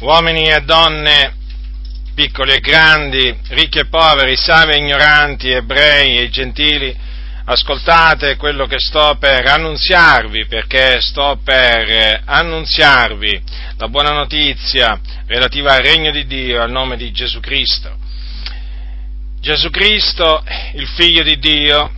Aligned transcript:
uomini 0.00 0.48
e 0.48 0.60
donne, 0.60 1.34
piccoli 2.14 2.52
e 2.52 2.60
grandi, 2.60 3.36
ricchi 3.48 3.78
e 3.78 3.86
poveri, 3.86 4.36
savi 4.36 4.72
e 4.72 4.78
ignoranti, 4.78 5.50
ebrei 5.50 6.18
e 6.18 6.28
gentili, 6.30 6.96
ascoltate 7.44 8.36
quello 8.36 8.66
che 8.66 8.78
sto 8.78 9.16
per 9.18 9.46
annunziarvi, 9.46 10.46
perché 10.46 11.00
sto 11.00 11.40
per 11.42 11.90
eh, 11.90 12.20
annunziarvi 12.24 13.42
la 13.76 13.88
buona 13.88 14.12
notizia 14.12 15.00
relativa 15.26 15.74
al 15.74 15.82
regno 15.82 16.10
di 16.10 16.26
Dio, 16.26 16.62
al 16.62 16.70
nome 16.70 16.96
di 16.96 17.10
Gesù 17.10 17.40
Cristo. 17.40 17.96
Gesù 19.40 19.70
Cristo, 19.70 20.44
il 20.74 20.86
figlio 20.88 21.22
di 21.22 21.38
Dio, 21.38 21.92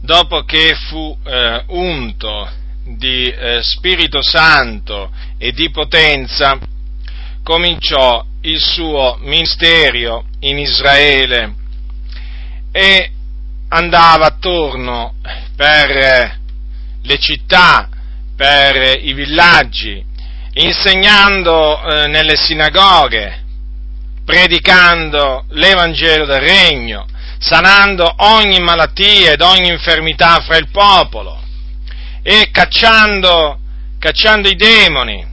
dopo 0.00 0.42
che 0.44 0.74
fu 0.88 1.16
eh, 1.24 1.64
unto 1.68 2.64
di 2.86 3.28
eh, 3.28 3.62
Spirito 3.62 4.22
Santo 4.22 5.10
e 5.38 5.50
di 5.52 5.70
potenza, 5.70 6.56
cominciò 7.42 8.24
il 8.42 8.60
suo 8.60 9.18
ministero 9.22 10.24
in 10.40 10.58
Israele 10.58 11.54
e 12.70 13.10
andava 13.68 14.26
attorno 14.26 15.14
per 15.56 15.90
eh, 15.90 16.38
le 17.02 17.18
città, 17.18 17.88
per 18.36 18.98
i 19.02 19.12
villaggi, 19.14 20.04
insegnando 20.52 21.82
eh, 21.82 22.06
nelle 22.06 22.36
sinagoghe, 22.36 23.42
predicando 24.24 25.44
l'Evangelo 25.50 26.24
del 26.24 26.40
Regno, 26.40 27.06
sanando 27.38 28.12
ogni 28.18 28.60
malattia 28.60 29.32
ed 29.32 29.40
ogni 29.40 29.68
infermità 29.68 30.40
fra 30.40 30.56
il 30.56 30.68
popolo 30.70 31.44
e 32.28 32.50
cacciando, 32.50 33.56
cacciando 34.00 34.48
i 34.48 34.56
demoni 34.56 35.24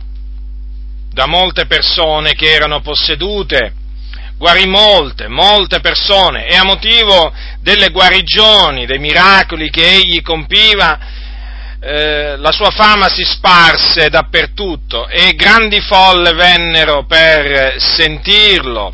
da 1.11 1.25
molte 1.25 1.65
persone 1.65 2.35
che 2.35 2.51
erano 2.51 2.81
possedute, 2.81 3.73
guarì 4.37 4.67
molte, 4.67 5.27
molte 5.27 5.79
persone 5.79 6.45
e 6.45 6.55
a 6.55 6.63
motivo 6.63 7.33
delle 7.61 7.89
guarigioni, 7.89 8.85
dei 8.85 8.99
miracoli 8.99 9.71
che 9.71 9.91
egli 9.91 10.21
compiva, 10.21 10.99
eh, 11.79 12.37
la 12.37 12.51
sua 12.51 12.69
fama 12.69 13.09
si 13.09 13.23
sparse 13.23 14.09
dappertutto 14.09 15.07
e 15.07 15.33
grandi 15.33 15.81
folle 15.81 16.33
vennero 16.33 17.05
per 17.07 17.73
sentirlo 17.79 18.93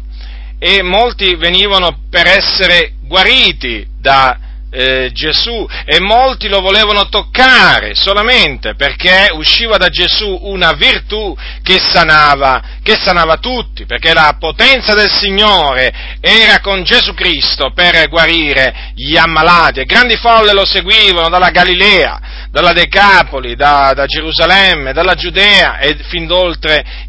e 0.57 0.81
molti 0.83 1.35
venivano 1.35 1.99
per 2.09 2.27
essere 2.27 2.93
guariti 3.01 3.85
da 3.99 4.48
eh, 4.71 5.09
Gesù 5.13 5.67
e 5.85 5.99
molti 5.99 6.47
lo 6.47 6.61
volevano 6.61 7.09
toccare 7.09 7.95
solamente 7.95 8.75
perché 8.75 9.29
usciva 9.33 9.77
da 9.77 9.89
Gesù 9.89 10.37
una 10.43 10.73
virtù 10.73 11.35
che 11.63 11.79
sanava, 11.79 12.61
che 12.83 12.95
sanava 12.95 13.37
tutti, 13.37 13.85
perché 13.85 14.13
la 14.13 14.35
potenza 14.39 14.93
del 14.93 15.09
Signore 15.09 16.17
era 16.21 16.59
con 16.59 16.83
Gesù 16.83 17.13
Cristo 17.13 17.71
per 17.73 18.07
guarire 18.09 18.91
gli 18.95 19.17
ammalati. 19.17 19.79
E 19.79 19.85
grandi 19.85 20.17
folle 20.17 20.53
lo 20.53 20.65
seguivano 20.65 21.29
dalla 21.29 21.49
Galilea, 21.49 22.47
dalla 22.51 22.73
Decapoli, 22.73 23.55
da, 23.55 23.93
da 23.95 24.05
Gerusalemme, 24.05 24.93
dalla 24.93 25.15
Giudea 25.15 25.79
e 25.79 25.97
fin, 26.09 26.27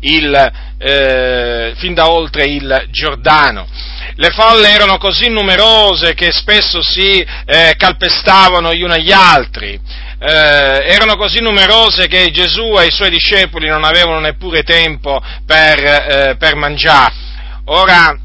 il, 0.01 0.53
eh, 0.79 1.73
fin 1.77 1.95
da 1.95 2.11
oltre 2.11 2.45
il 2.45 2.87
Giordano 2.91 3.67
le 4.17 4.31
folle 4.31 4.71
erano 4.71 4.99
così 4.99 5.29
numerose 5.29 6.15
che 6.15 6.31
spesso 6.33 6.83
si 6.83 7.25
eh, 7.47 7.75
calpestavano 7.77 8.73
gli 8.75 8.83
uni 8.83 8.93
agli 8.93 9.13
altri, 9.13 9.79
eh, 10.19 10.85
erano 10.87 11.17
così 11.17 11.41
numerose 11.41 12.07
che 12.07 12.31
Gesù 12.31 12.79
e 12.79 12.87
i 12.87 12.93
suoi 12.93 13.11
discepoli 13.11 13.69
non 13.69 13.85
avevano 13.85 14.21
neppure 14.21 14.63
tempo 14.63 15.21
per, 15.47 15.79
eh, 15.85 16.37
per 16.39 16.57
mangiare. 16.57 17.15
Ora, 17.67 18.19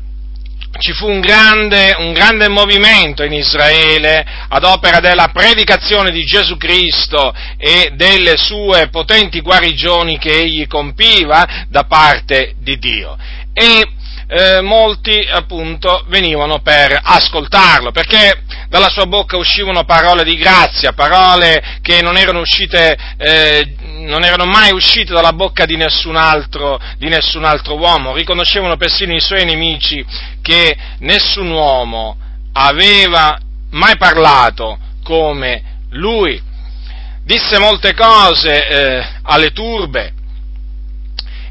ci 0.78 0.92
fu 0.92 1.08
un 1.08 1.22
grande, 1.22 1.96
un 2.00 2.12
grande, 2.12 2.50
movimento 2.50 3.24
in 3.24 3.32
Israele 3.32 4.26
ad 4.50 4.64
opera 4.66 5.00
della 5.00 5.30
predicazione 5.32 6.12
di 6.12 6.26
Gesù 6.26 6.58
Cristo 6.58 7.34
e 7.58 7.92
delle 7.94 8.36
sue 8.36 8.90
potenti 8.90 9.40
guarigioni 9.40 10.18
che 10.18 10.32
egli 10.32 10.68
compiva 10.68 11.66
da 11.70 11.84
parte 11.84 12.56
di 12.60 12.78
Dio. 12.78 13.18
E 13.54 13.88
eh, 14.28 14.62
molti 14.62 15.20
appunto 15.30 16.04
venivano 16.08 16.60
per 16.60 17.00
ascoltarlo, 17.02 17.92
perché 17.92 18.44
dalla 18.70 18.90
sua 18.90 19.06
bocca 19.06 19.38
uscivano 19.38 19.84
parole 19.84 20.24
di 20.24 20.36
grazia, 20.36 20.94
parole 20.94 21.80
che 21.82 22.02
non 22.02 22.18
erano 22.18 22.40
uscite, 22.40 22.98
eh, 23.18 23.76
non 24.00 24.24
erano 24.24 24.46
mai 24.46 24.72
uscite 24.74 25.14
dalla 25.14 25.34
bocca 25.34 25.66
di 25.66 25.76
nessun, 25.76 26.16
altro, 26.16 26.80
di 26.98 27.08
nessun 27.08 27.44
altro 27.44 27.78
uomo, 27.78 28.16
riconoscevano 28.16 28.78
persino 28.78 29.14
i 29.14 29.22
suoi 29.22 29.46
nemici 29.46 30.06
che 30.42 30.76
nessun 31.00 31.50
uomo 31.52 32.18
aveva 32.54 33.38
mai 33.72 33.98
parlato 33.98 34.80
come 35.04 35.80
lui. 35.92 36.42
Disse 37.24 37.58
molte 37.58 37.94
cose 37.94 38.68
eh, 38.68 39.06
alle 39.24 39.52
turbe, 39.52 40.14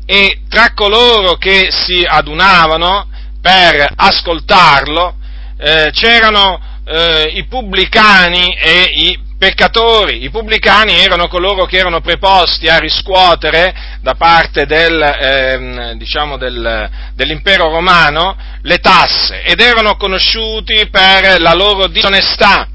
e 0.07 0.41
tra 0.49 0.73
coloro 0.75 1.37
che 1.37 1.69
si 1.71 2.05
adunavano 2.07 3.09
per 3.41 3.93
ascoltarlo 3.97 5.15
eh, 5.59 5.91
c'erano 5.93 6.61
eh, 6.87 7.33
i 7.35 7.47
pubblicani 7.47 8.55
e 8.55 8.83
i 8.93 9.19
peccatori. 9.39 10.25
I 10.25 10.31
pubblicani 10.31 10.95
erano 10.95 11.29
coloro 11.29 11.67
che 11.67 11.79
erano 11.79 12.01
preposti 12.01 12.69
a 12.69 12.79
riscuotere 12.79 13.75
da 14.01 14.15
parte 14.15 14.65
del, 14.65 15.03
eh, 15.03 15.95
diciamo 15.97 16.37
del, 16.37 16.89
dell'impero 17.15 17.69
romano 17.69 18.37
le 18.63 18.79
tasse 18.79 19.43
ed 19.43 19.61
erano 19.61 19.97
conosciuti 19.97 20.89
per 20.91 21.41
la 21.41 21.55
loro 21.55 21.87
disonestà 21.89 22.69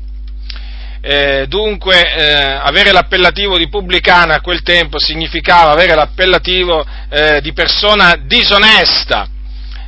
eh, 1.02 1.46
dunque 1.48 2.02
eh, 2.02 2.34
avere 2.62 2.92
l'appellativo 2.92 3.58
di 3.58 3.70
pubblicana 3.70 4.36
a 4.36 4.42
quel 4.42 4.62
tempo 4.64 5.00
significava 5.00 5.72
avere 5.72 5.96
l'appellativo 5.96 6.86
eh, 7.10 7.40
di 7.42 7.54
persona 7.54 8.16
disonesta, 8.22 9.28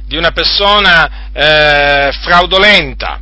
di 0.06 0.16
una 0.16 0.32
persona 0.32 1.30
eh, 1.34 2.12
fraudolenta. 2.22 3.20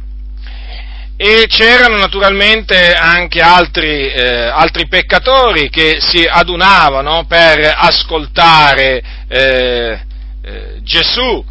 E 1.21 1.47
c'erano 1.47 1.97
naturalmente 1.97 2.93
anche 2.93 3.41
altri, 3.41 4.09
eh, 4.09 4.47
altri, 4.47 4.87
peccatori 4.87 5.69
che 5.69 5.97
si 5.99 6.25
adunavano 6.25 7.25
per 7.25 7.73
ascoltare 7.75 9.01
eh, 9.27 9.99
Gesù, 10.81 11.43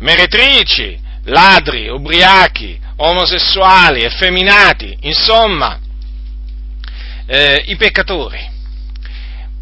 meretrici, 0.00 0.98
ladri, 1.24 1.88
ubriachi, 1.88 2.78
omosessuali, 2.98 4.02
effeminati, 4.02 4.96
insomma, 5.02 5.78
eh, 7.26 7.64
i 7.66 7.76
peccatori. 7.76 8.56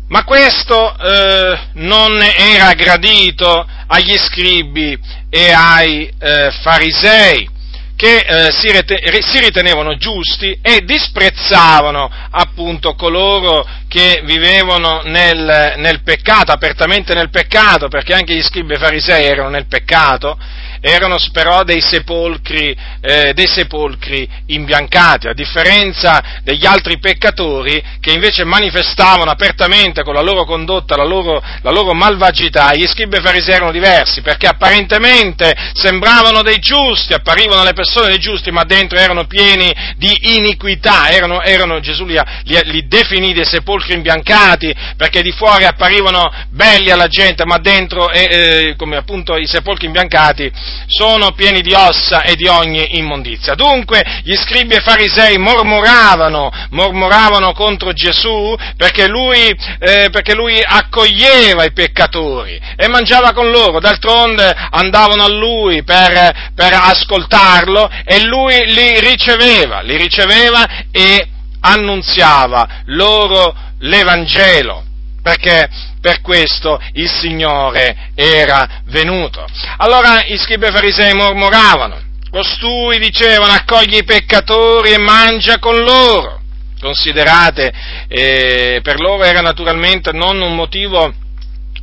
Ma 0.08 0.22
questo 0.22 0.97
eh, 0.97 1.58
non 1.74 2.22
era 2.22 2.72
gradito 2.74 3.66
agli 3.88 4.16
scribi 4.16 4.97
e 5.28 5.50
ai 5.50 6.08
eh, 6.19 6.50
farisei, 6.62 7.50
che 7.97 8.19
eh, 8.19 8.52
si, 8.52 8.70
rete- 8.70 9.00
si, 9.22 9.41
ritenevano 9.41 9.97
giusti 9.97 10.56
e 10.62 10.82
disprezzavano 10.84 12.08
appunto 12.30 12.94
coloro 12.94 13.66
che 13.88 14.20
vivevano 14.22 15.00
nel, 15.04 15.74
nel, 15.78 16.03
peccato, 16.03 16.53
apertamente 16.53 17.14
nel 17.14 17.30
peccato, 17.30 17.88
perché 17.88 18.12
anche 18.12 18.34
gli 18.34 18.42
scribi 18.42 18.74
e 18.74 18.78
farisei 18.78 19.24
erano 19.24 19.48
nel 19.48 19.66
peccato, 19.66 20.38
erano 20.81 21.16
però 21.32 21.62
dei 21.64 21.81
sepolcri, 21.81 22.76
eh, 23.00 23.32
dei 23.34 23.47
sepolcri 23.47 24.28
imbiancati, 24.47 25.28
a 25.28 25.32
differenza 25.32 26.41
degli 26.42 26.66
altri 26.66 26.98
peccatori 26.98 27.82
che 28.00 28.12
invece 28.12 28.44
manifestavano 28.44 29.31
apertamente 29.31 30.03
con 30.03 30.15
la 30.15 30.22
loro 30.22 30.44
condotta, 30.44 30.97
la 30.97 31.04
loro, 31.04 31.42
la 31.62 31.70
loro 31.70 31.92
malvagità, 31.94 32.75
gli 32.75 32.86
scribi 32.86 33.16
e 33.16 33.21
farisei 33.21 33.54
erano 33.54 33.72
diversi, 33.72 34.22
perché 34.22 34.47
apparentemente 34.47 35.54
sembravano 35.72 36.42
dei 36.42 36.59
giusti, 36.59 37.12
apparivano 37.12 37.65
le 37.65 37.72
persone 37.72 38.09
dei 38.09 38.18
giusti, 38.18 38.50
ma 38.50 38.65
dentro 38.65 38.98
erano 38.98 39.27
pieni 39.27 39.72
di 39.97 40.36
iniquità, 40.36 41.10
erano, 41.10 41.42
erano 41.42 41.80
Gesù 41.80 42.04
li, 42.04 42.18
li, 42.45 42.60
li 42.65 42.86
definì 42.86 43.33
dei 43.33 43.45
sepolcri 43.45 43.95
imbiancati, 43.95 44.74
perché 44.97 45.22
di 45.22 45.33
fuori 45.33 45.65
apparivano 45.65 46.33
belli 46.50 46.91
alla 46.91 47.09
gente, 47.09 47.45
ma 47.45 47.59
dentro, 47.59 48.10
eh, 48.10 48.28
eh, 48.30 48.74
come 48.77 48.97
appunto 48.97 49.36
i 49.36 49.47
sepolcri 49.47 49.86
imbiancati, 49.86 50.50
sono 50.86 51.33
pieni 51.33 51.60
di 51.60 51.72
ossa 51.74 52.22
e 52.22 52.34
di 52.34 52.47
ogni 52.47 52.98
immondizia. 52.98 53.54
Dunque 53.54 54.21
gli 54.22 54.34
scribi 54.34 54.74
e 54.74 54.80
farisei 54.80 55.39
mormoravano, 55.39 56.51
mormoravano 56.71 57.53
contro 57.53 57.92
Gesù 57.92 58.54
perché 58.77 59.09
lui, 59.09 59.48
eh, 59.78 60.09
perché 60.10 60.34
lui 60.34 60.60
accoglieva 60.63 61.65
i 61.65 61.72
peccatori 61.72 62.60
e 62.77 62.89
mangiava 62.89 63.33
con 63.33 63.51
loro, 63.51 63.80
d'altronde 63.80 64.54
andavano 64.71 65.24
a 65.24 65.28
lui 65.28 65.83
per, 65.83 66.51
per 66.54 66.72
ascoltarlo 66.72 67.91
e 68.04 68.24
lui 68.24 68.72
li 68.72 69.01
riceveva, 69.01 69.80
li 69.80 69.97
riceveva 69.97 70.66
e 70.91 71.28
annunziava 71.60 72.83
loro 72.86 73.54
l'Evangelo 73.80 74.84
perché 75.27 75.69
per 76.06 76.20
questo 76.20 76.80
il 76.92 77.10
Signore 77.10 78.10
era 78.14 78.82
venuto. 78.84 79.44
Allora 79.78 80.24
i 80.24 80.38
scribi 80.38 80.66
farisei 80.66 81.12
mormoravano, 81.14 82.00
costui 82.30 83.00
dicevano 83.00 83.53
accogli 83.53 83.97
i 83.97 84.04
peccatori 84.04 84.92
e 84.92 84.98
mangia 84.98 85.58
con 85.58 85.82
loro. 85.82 86.42
Considerate, 86.80 87.72
eh, 88.06 88.78
per 88.84 89.00
loro 89.00 89.24
era 89.24 89.41
naturalmente 89.41 90.12
non 90.12 90.41
un 90.41 90.54
motivo 90.54 91.12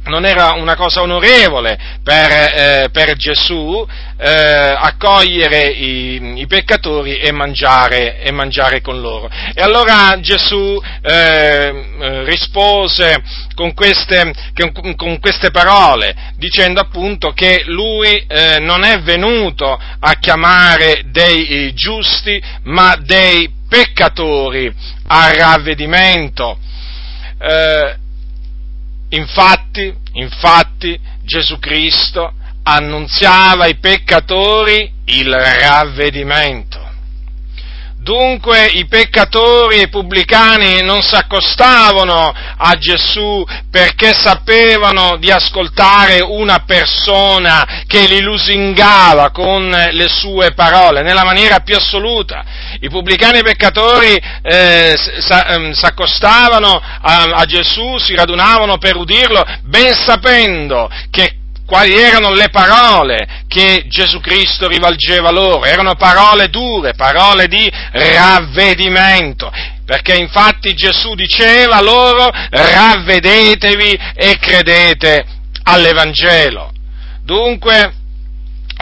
non 0.06 0.26
era 0.26 0.52
una 0.54 0.76
cosa 0.76 1.02
onorevole 1.02 1.78
per, 2.04 2.32
eh, 2.32 2.90
per 2.92 3.16
Gesù 3.16 3.86
eh, 4.18 4.30
accogliere 4.30 5.68
i, 5.68 6.40
i 6.40 6.48
peccatori 6.48 7.18
e 7.18 7.32
mangiare, 7.32 8.22
e 8.22 8.32
mangiare, 8.32 8.82
con 8.82 9.00
loro. 9.02 9.30
E 9.54 9.62
allora 9.62 10.20
Gesù 10.20 10.82
eh, 11.02 12.24
rispose 12.26 13.22
con 13.56 13.74
queste, 13.74 14.34
con 14.96 15.20
queste, 15.20 15.52
parole, 15.52 16.16
dicendo 16.38 16.82
appunto 16.82 17.32
che 17.32 17.64
lui 17.68 18.26
eh, 18.28 18.60
non 18.60 18.84
è 18.84 19.00
venuto 19.02 19.80
a 20.00 20.14
chiamare 20.20 21.04
dei 21.08 21.74
giusti, 21.74 22.42
ma 22.64 22.96
dei 23.00 23.52
peccatori 23.68 24.74
al 25.08 25.34
ravvedimento. 25.34 26.58
Eh, 27.40 28.02
Infatti, 29.14 29.94
infatti, 30.14 31.00
Gesù 31.24 31.60
Cristo 31.60 32.34
annunziava 32.64 33.66
ai 33.66 33.76
peccatori 33.76 34.92
il 35.06 35.32
ravvedimento. 35.32 36.83
Dunque 38.04 38.66
i 38.66 38.86
peccatori 38.86 39.78
e 39.78 39.84
i 39.84 39.90
pubblicani 39.90 40.82
non 40.82 41.02
si 41.02 41.16
accostavano 41.16 42.34
a 42.58 42.76
Gesù 42.76 43.46
perché 43.72 44.14
sapevano 44.14 45.16
di 45.16 45.32
ascoltare 45.32 46.20
una 46.22 46.66
persona 46.66 47.84
che 47.88 48.06
li 48.08 48.20
lusingava 48.20 49.32
con 49.32 49.70
le 49.70 50.10
sue 50.10 50.54
parole, 50.54 51.02
nella 51.02 51.24
maniera 51.24 51.62
più 51.62 51.78
assoluta. 51.78 52.44
I 52.82 52.90
pubblicani 52.90 53.38
e 53.38 53.40
i 53.40 53.44
peccatori 53.44 54.22
eh, 54.42 54.98
ehm, 55.48 55.72
si 55.72 55.86
accostavano 55.86 56.82
a, 57.02 57.24
a 57.36 57.46
Gesù, 57.46 57.98
si 58.00 58.16
radunavano 58.16 58.80
per 58.80 58.98
udirlo, 58.98 59.46
ben 59.62 59.94
sapendo 59.94 60.90
che 61.10 61.38
quali 61.66 61.96
erano 61.96 62.34
le 62.34 62.50
parole 62.50 63.44
che 63.48 63.86
Gesù 63.88 64.20
Cristo 64.20 64.68
rivolgeva 64.68 65.32
loro. 65.32 65.64
Erano 65.66 65.96
parole 65.96 66.50
dure, 66.50 66.94
parole 66.94 67.48
di 67.48 67.72
ravvedimento, 67.92 69.52
perché 69.86 70.16
infatti 70.16 70.74
Gesù 70.74 71.16
diceva 71.16 71.82
loro 71.82 72.30
ravvedetevi 72.50 74.00
e 74.16 74.38
credete 74.40 75.26
all'Evangelo. 75.64 76.72
Dunque, 77.24 77.94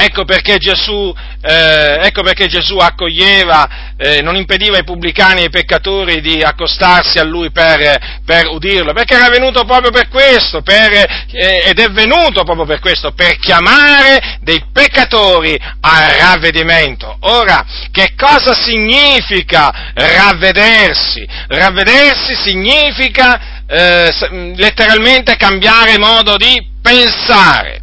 Ecco 0.03 0.25
perché 0.25 0.57
Gesù, 0.57 1.13
eh, 1.44 2.00
ecco 2.01 2.24
perché 2.24 2.48
Gesù 2.48 2.77
accoglieva, 2.77 3.94
eh, 3.98 4.24
non 4.24 4.36
impediva 4.36 4.77
ai 4.77 4.83
pubblicani 4.83 5.42
e 5.42 5.44
ai 5.44 5.50
peccatori 5.51 6.21
di 6.21 6.42
accostarsi 6.42 7.19
a 7.19 7.24
lui 7.24 7.51
per, 7.51 8.21
per 8.25 8.48
udirlo, 8.48 8.94
perché 8.94 9.13
era 9.13 9.30
venuto 9.30 9.63
proprio 9.63 9.92
per 9.92 10.07
questo, 10.07 10.63
per, 10.63 10.92
eh, 10.92 11.63
ed 11.68 11.77
è 11.80 11.89
venuto 11.89 12.44
proprio 12.44 12.65
per 12.65 12.80
questo, 12.80 13.12
per 13.12 13.38
chiamare 13.38 14.39
dei 14.42 14.63
peccatori 14.74 15.56
al 15.81 16.09
ravvedimento. 16.19 17.18
Ora, 17.19 17.63
che 17.92 18.15
cosa 18.18 18.56
significa 18.56 19.92
ravvedersi? 19.94 21.24
Ravvedersi 21.47 22.33
significa 22.33 23.63
eh, 23.68 24.12
letteralmente 24.56 25.36
cambiare 25.36 26.00
modo 26.00 26.38
di 26.38 26.59
pensare. 26.81 27.81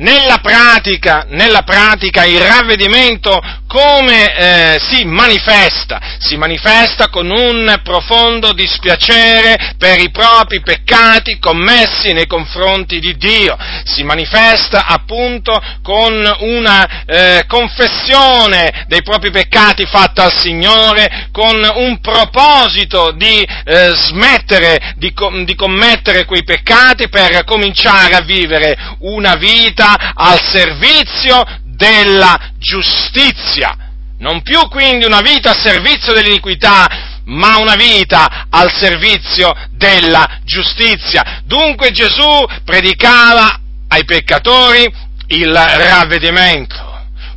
Nella 0.00 0.38
pratica, 0.38 1.26
nella 1.28 1.60
pratica, 1.62 2.24
il 2.24 2.40
ravvedimento 2.40 3.38
come 3.70 4.34
eh, 4.34 4.80
si 4.80 5.04
manifesta? 5.04 6.00
Si 6.18 6.36
manifesta 6.36 7.08
con 7.08 7.30
un 7.30 7.80
profondo 7.84 8.52
dispiacere 8.52 9.74
per 9.78 10.00
i 10.00 10.10
propri 10.10 10.60
peccati 10.60 11.38
commessi 11.38 12.12
nei 12.12 12.26
confronti 12.26 12.98
di 12.98 13.16
Dio, 13.16 13.56
si 13.84 14.02
manifesta 14.02 14.86
appunto 14.86 15.56
con 15.84 16.12
una 16.40 17.04
eh, 17.06 17.44
confessione 17.46 18.86
dei 18.88 19.02
propri 19.04 19.30
peccati 19.30 19.86
fatta 19.86 20.24
al 20.24 20.36
Signore, 20.36 21.28
con 21.30 21.54
un 21.54 22.00
proposito 22.00 23.12
di 23.12 23.40
eh, 23.40 23.92
smettere 23.94 24.94
di, 24.96 25.14
di 25.44 25.54
commettere 25.54 26.24
quei 26.24 26.42
peccati 26.42 27.08
per 27.08 27.44
cominciare 27.44 28.16
a 28.16 28.22
vivere 28.22 28.76
una 28.98 29.36
vita 29.36 30.12
al 30.16 30.40
servizio 30.42 31.68
della 31.80 32.38
giustizia. 32.58 33.74
Non 34.18 34.42
più 34.42 34.68
quindi 34.68 35.06
una 35.06 35.22
vita 35.22 35.52
a 35.52 35.58
servizio 35.58 36.12
dell'iniquità, 36.12 36.86
ma 37.24 37.56
una 37.56 37.74
vita 37.74 38.46
al 38.50 38.70
servizio 38.70 39.54
della 39.70 40.40
giustizia. 40.44 41.40
Dunque 41.46 41.90
Gesù 41.90 42.44
predicava 42.64 43.58
ai 43.88 44.04
peccatori 44.04 44.86
il 45.28 45.54
ravvedimento 45.54 46.88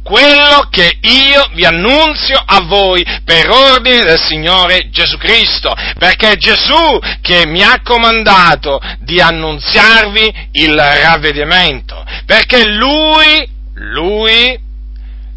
quello 0.04 0.68
che 0.70 0.98
io 1.00 1.50
vi 1.54 1.64
annunzio 1.64 2.38
a 2.46 2.62
voi 2.66 3.06
per 3.24 3.50
ordine 3.50 4.04
del 4.04 4.20
Signore 4.20 4.90
Gesù 4.90 5.18
Cristo, 5.18 5.74
perché 5.98 6.32
è 6.32 6.36
Gesù 6.36 7.00
che 7.22 7.48
mi 7.48 7.64
ha 7.64 7.80
comandato 7.82 8.82
di 9.00 9.22
annunziarvi 9.22 10.50
il 10.52 10.76
ravvedimento, 10.76 12.04
perché 12.26 12.66
Lui 12.66 13.53
lui, 13.84 14.58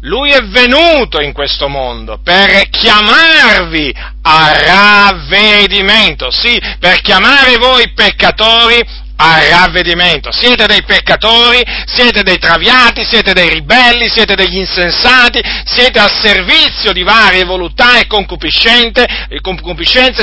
lui 0.01 0.31
è 0.31 0.41
venuto 0.43 1.19
in 1.19 1.33
questo 1.33 1.67
mondo 1.67 2.19
per 2.23 2.69
chiamarvi 2.69 3.93
a 4.21 4.53
ravvedimento, 4.61 6.31
sì, 6.31 6.59
per 6.79 7.01
chiamare 7.01 7.57
voi 7.57 7.91
peccatori 7.93 9.05
al 9.17 9.41
ravvedimento. 9.41 10.31
Siete 10.31 10.65
dei 10.65 10.83
peccatori, 10.83 11.61
siete 11.85 12.23
dei 12.23 12.37
traviati, 12.37 13.03
siete 13.03 13.33
dei 13.33 13.49
ribelli, 13.49 14.09
siete 14.09 14.35
degli 14.35 14.57
insensati, 14.57 15.41
siete 15.65 15.99
al 15.99 16.11
servizio 16.11 16.93
di 16.93 17.03
varie 17.03 17.43
voluttà 17.43 17.99
e 17.99 18.07
concupiscenze, 18.07 19.05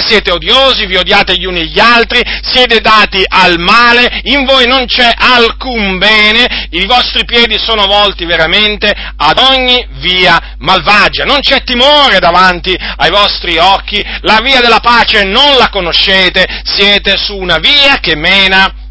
siete 0.01 0.31
odiosi, 0.31 0.87
vi 0.87 0.97
odiate 0.97 1.37
gli 1.37 1.45
uni 1.45 1.69
gli 1.69 1.79
altri, 1.79 2.21
siete 2.43 2.81
dati 2.81 3.25
al 3.27 3.59
male, 3.59 4.21
in 4.25 4.45
voi 4.45 4.67
non 4.67 4.87
c'è 4.87 5.11
alcun 5.15 5.99
bene, 5.99 6.69
i 6.71 6.87
vostri 6.87 7.25
piedi 7.25 7.59
sono 7.59 7.87
volti 7.87 8.25
veramente 8.25 8.93
ad 9.17 9.39
ogni 9.39 9.87
via 9.99 10.55
malvagia, 10.59 11.25
non 11.25 11.41
c'è 11.41 11.63
timore 11.65 12.19
davanti 12.19 12.77
ai 12.97 13.11
vostri 13.11 13.59
occhi, 13.59 14.05
la 14.21 14.41
via 14.43 14.61
della 14.61 14.81
pace 14.81 15.25
non 15.25 15.57
la 15.57 15.69
conoscete, 15.71 16.63
siete 16.65 17.17
su 17.17 17.37
una 17.37 17.59
via 17.59 17.99
che 17.99 18.15
mena 18.15 18.83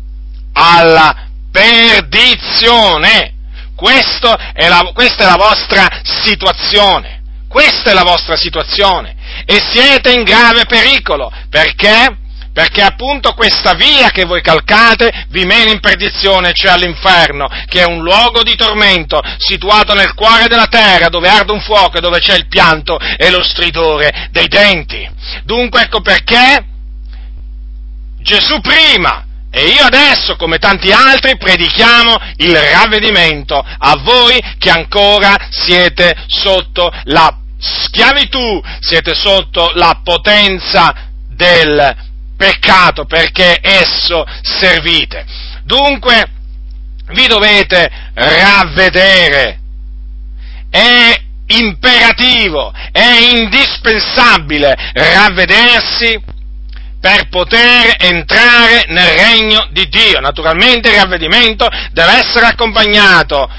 alla 0.54 1.28
perdizione. 1.52 3.32
È 4.54 4.70
la, 4.70 4.92
questa 4.94 5.24
è 5.24 5.26
la 5.26 5.36
vostra 5.36 5.90
situazione. 6.04 7.22
Questa 7.50 7.92
è 7.92 7.94
la 7.94 8.04
vostra 8.04 8.38
situazione. 8.38 9.16
E 9.46 9.60
siete 9.60 10.12
in 10.14 10.24
grave 10.24 10.66
pericolo. 10.66 11.32
Perché? 11.50 12.18
Perché 12.54 12.82
appunto 12.84 13.34
questa 13.34 13.74
via 13.74 14.10
che 14.12 14.26
voi 14.26 14.42
calcate 14.42 15.26
vi 15.30 15.44
mena 15.44 15.72
in 15.72 15.80
perdizione, 15.80 16.54
cioè 16.54 16.72
all'inferno, 16.72 17.48
che 17.68 17.82
è 17.82 17.86
un 17.86 18.04
luogo 18.04 18.44
di 18.44 18.56
tormento 18.56 19.20
situato 19.38 19.94
nel 19.96 20.14
cuore 20.14 20.48
della 20.48 20.68
terra, 20.68 21.10
dove 21.10 21.28
arde 21.28 21.52
un 21.52 21.62
fuoco 21.62 21.98
e 21.98 22.02
dove 22.02 22.20
c'è 22.20 22.36
il 22.36 22.48
pianto 22.48 23.00
e 23.00 23.30
lo 23.32 23.44
stridore 23.44 24.28
dei 24.30 24.48
denti. 24.48 25.10
Dunque 25.44 25.82
ecco 25.82 26.02
perché 26.02 26.64
Gesù 28.22 28.62
prima 28.62 29.23
e 29.56 29.68
io 29.68 29.84
adesso, 29.84 30.36
come 30.36 30.58
tanti 30.58 30.92
altri, 30.92 31.38
predichiamo 31.38 32.18
il 32.38 32.58
ravvedimento 32.58 33.56
a 33.56 33.96
voi 34.02 34.42
che 34.58 34.72
ancora 34.72 35.36
siete 35.52 36.16
sotto 36.26 36.92
la 37.04 37.38
schiavitù, 37.60 38.60
siete 38.80 39.14
sotto 39.14 39.70
la 39.76 40.02
potenza 40.04 40.92
del 41.28 41.96
peccato 42.36 43.06
perché 43.06 43.60
esso 43.62 44.26
servite. 44.42 45.24
Dunque, 45.64 46.26
vi 47.10 47.28
dovete 47.28 47.92
ravvedere. 48.16 49.60
È 50.72 51.22
imperativo, 51.46 52.74
è 52.92 53.20
indispensabile 53.36 54.74
ravvedersi 54.94 56.20
per 57.04 57.28
poter 57.28 57.98
entrare 58.00 58.86
nel 58.88 59.10
regno 59.10 59.68
di 59.72 59.90
Dio. 59.90 60.22
Naturalmente 60.22 60.90
il 60.90 60.96
ravvedimento 60.96 61.68
deve 61.92 62.14
essere 62.14 62.46
accompagnato 62.46 63.52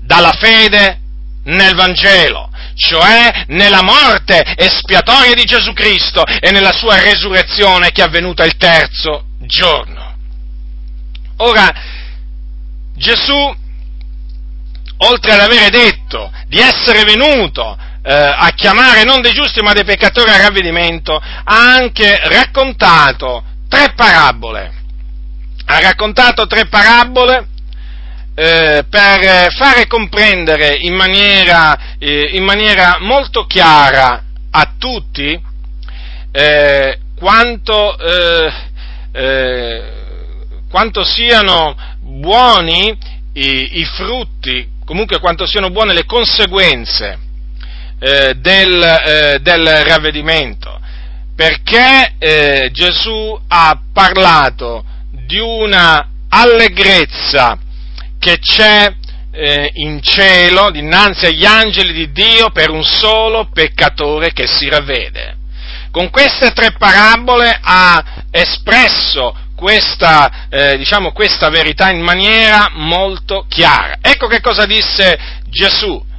dalla 0.00 0.30
fede 0.30 1.00
nel 1.46 1.74
Vangelo, 1.74 2.50
cioè 2.76 3.46
nella 3.48 3.82
morte 3.82 4.44
espiatoria 4.56 5.34
di 5.34 5.42
Gesù 5.42 5.72
Cristo 5.72 6.24
e 6.24 6.52
nella 6.52 6.70
sua 6.70 7.00
resurrezione 7.00 7.90
che 7.90 8.00
è 8.00 8.04
avvenuta 8.04 8.44
il 8.44 8.56
terzo 8.56 9.24
giorno. 9.40 10.14
Ora, 11.38 11.68
Gesù, 12.94 13.56
oltre 14.98 15.32
ad 15.32 15.40
avere 15.40 15.68
detto 15.68 16.30
di 16.46 16.60
essere 16.60 17.02
venuto 17.02 17.76
eh, 18.06 18.12
a 18.12 18.50
chiamare 18.54 19.04
non 19.04 19.22
dei 19.22 19.32
giusti 19.32 19.62
ma 19.62 19.72
dei 19.72 19.84
peccatori 19.84 20.30
al 20.30 20.40
ravvedimento, 20.40 21.16
ha 21.16 21.74
anche 21.74 22.20
raccontato 22.24 23.42
tre 23.66 23.94
parabole. 23.96 24.82
Ha 25.66 25.80
raccontato 25.80 26.46
tre 26.46 26.66
parabole 26.66 27.48
eh, 28.34 28.84
per 28.90 29.52
fare 29.54 29.86
comprendere 29.86 30.76
in 30.80 30.94
maniera, 30.94 31.96
eh, 31.98 32.30
in 32.32 32.44
maniera, 32.44 32.98
molto 33.00 33.46
chiara 33.46 34.22
a 34.50 34.74
tutti 34.76 35.40
eh, 36.30 36.98
quanto, 37.16 37.98
eh, 37.98 38.52
eh, 39.12 39.82
quanto, 40.68 41.04
siano 41.04 41.74
buoni 42.00 42.94
i, 43.32 43.80
i, 43.80 43.84
frutti, 43.86 44.68
comunque 44.84 45.20
quanto 45.20 45.46
siano 45.46 45.70
buone 45.70 45.94
le 45.94 46.04
conseguenze 46.04 47.23
eh, 48.04 48.34
del, 48.34 49.40
del, 49.40 49.66
ravvedimento, 49.84 50.78
perché 51.34 52.12
Gesù 52.70 53.40
ha 53.48 53.80
parlato 53.92 54.84
di 55.10 55.38
una 55.38 56.08
allegrezza 56.28 57.58
che 58.18 58.38
c'è 58.38 58.92
eh, 59.30 59.70
in 59.74 60.00
cielo 60.02 60.70
dinanzi 60.70 61.26
agli 61.26 61.44
angeli 61.44 61.92
di 61.92 62.12
Dio 62.12 62.50
per 62.50 62.70
un 62.70 62.84
solo 62.84 63.48
peccatore 63.52 64.32
che 64.32 64.46
si 64.46 64.68
ravvede. 64.68 65.36
Con 65.90 66.10
queste 66.10 66.52
tre 66.52 66.72
parabole 66.72 67.58
ha 67.60 68.04
espresso 68.30 69.34
questa, 69.56 70.48
eh, 70.50 70.76
diciamo, 70.76 71.12
questa 71.12 71.48
verità 71.48 71.90
in 71.90 72.00
maniera 72.00 72.68
molto 72.72 73.46
chiara. 73.48 73.96
Ecco 74.00 74.26
che 74.26 74.40
cosa 74.40 74.66
disse 74.66 75.18
Gesù. 75.48 76.12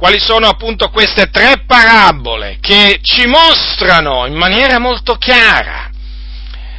Quali 0.00 0.18
sono 0.18 0.48
appunto 0.48 0.88
queste 0.88 1.28
tre 1.28 1.64
parabole 1.66 2.56
che 2.58 3.00
ci 3.02 3.26
mostrano 3.26 4.24
in 4.24 4.32
maniera 4.32 4.78
molto 4.78 5.16
chiara 5.16 5.90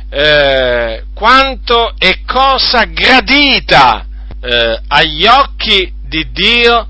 eh, 0.10 1.04
quanto 1.14 1.94
è 2.00 2.22
cosa 2.26 2.86
gradita 2.86 4.08
eh, 4.42 4.82
agli 4.88 5.28
occhi 5.28 5.94
di 6.02 6.32
Dio 6.32 6.88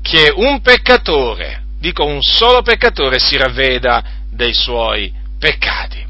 che 0.00 0.32
un 0.32 0.60
peccatore, 0.60 1.64
dico 1.80 2.04
un 2.04 2.22
solo 2.22 2.62
peccatore, 2.62 3.18
si 3.18 3.36
ravveda 3.36 4.04
dei 4.30 4.54
suoi 4.54 5.12
peccati. 5.40 6.03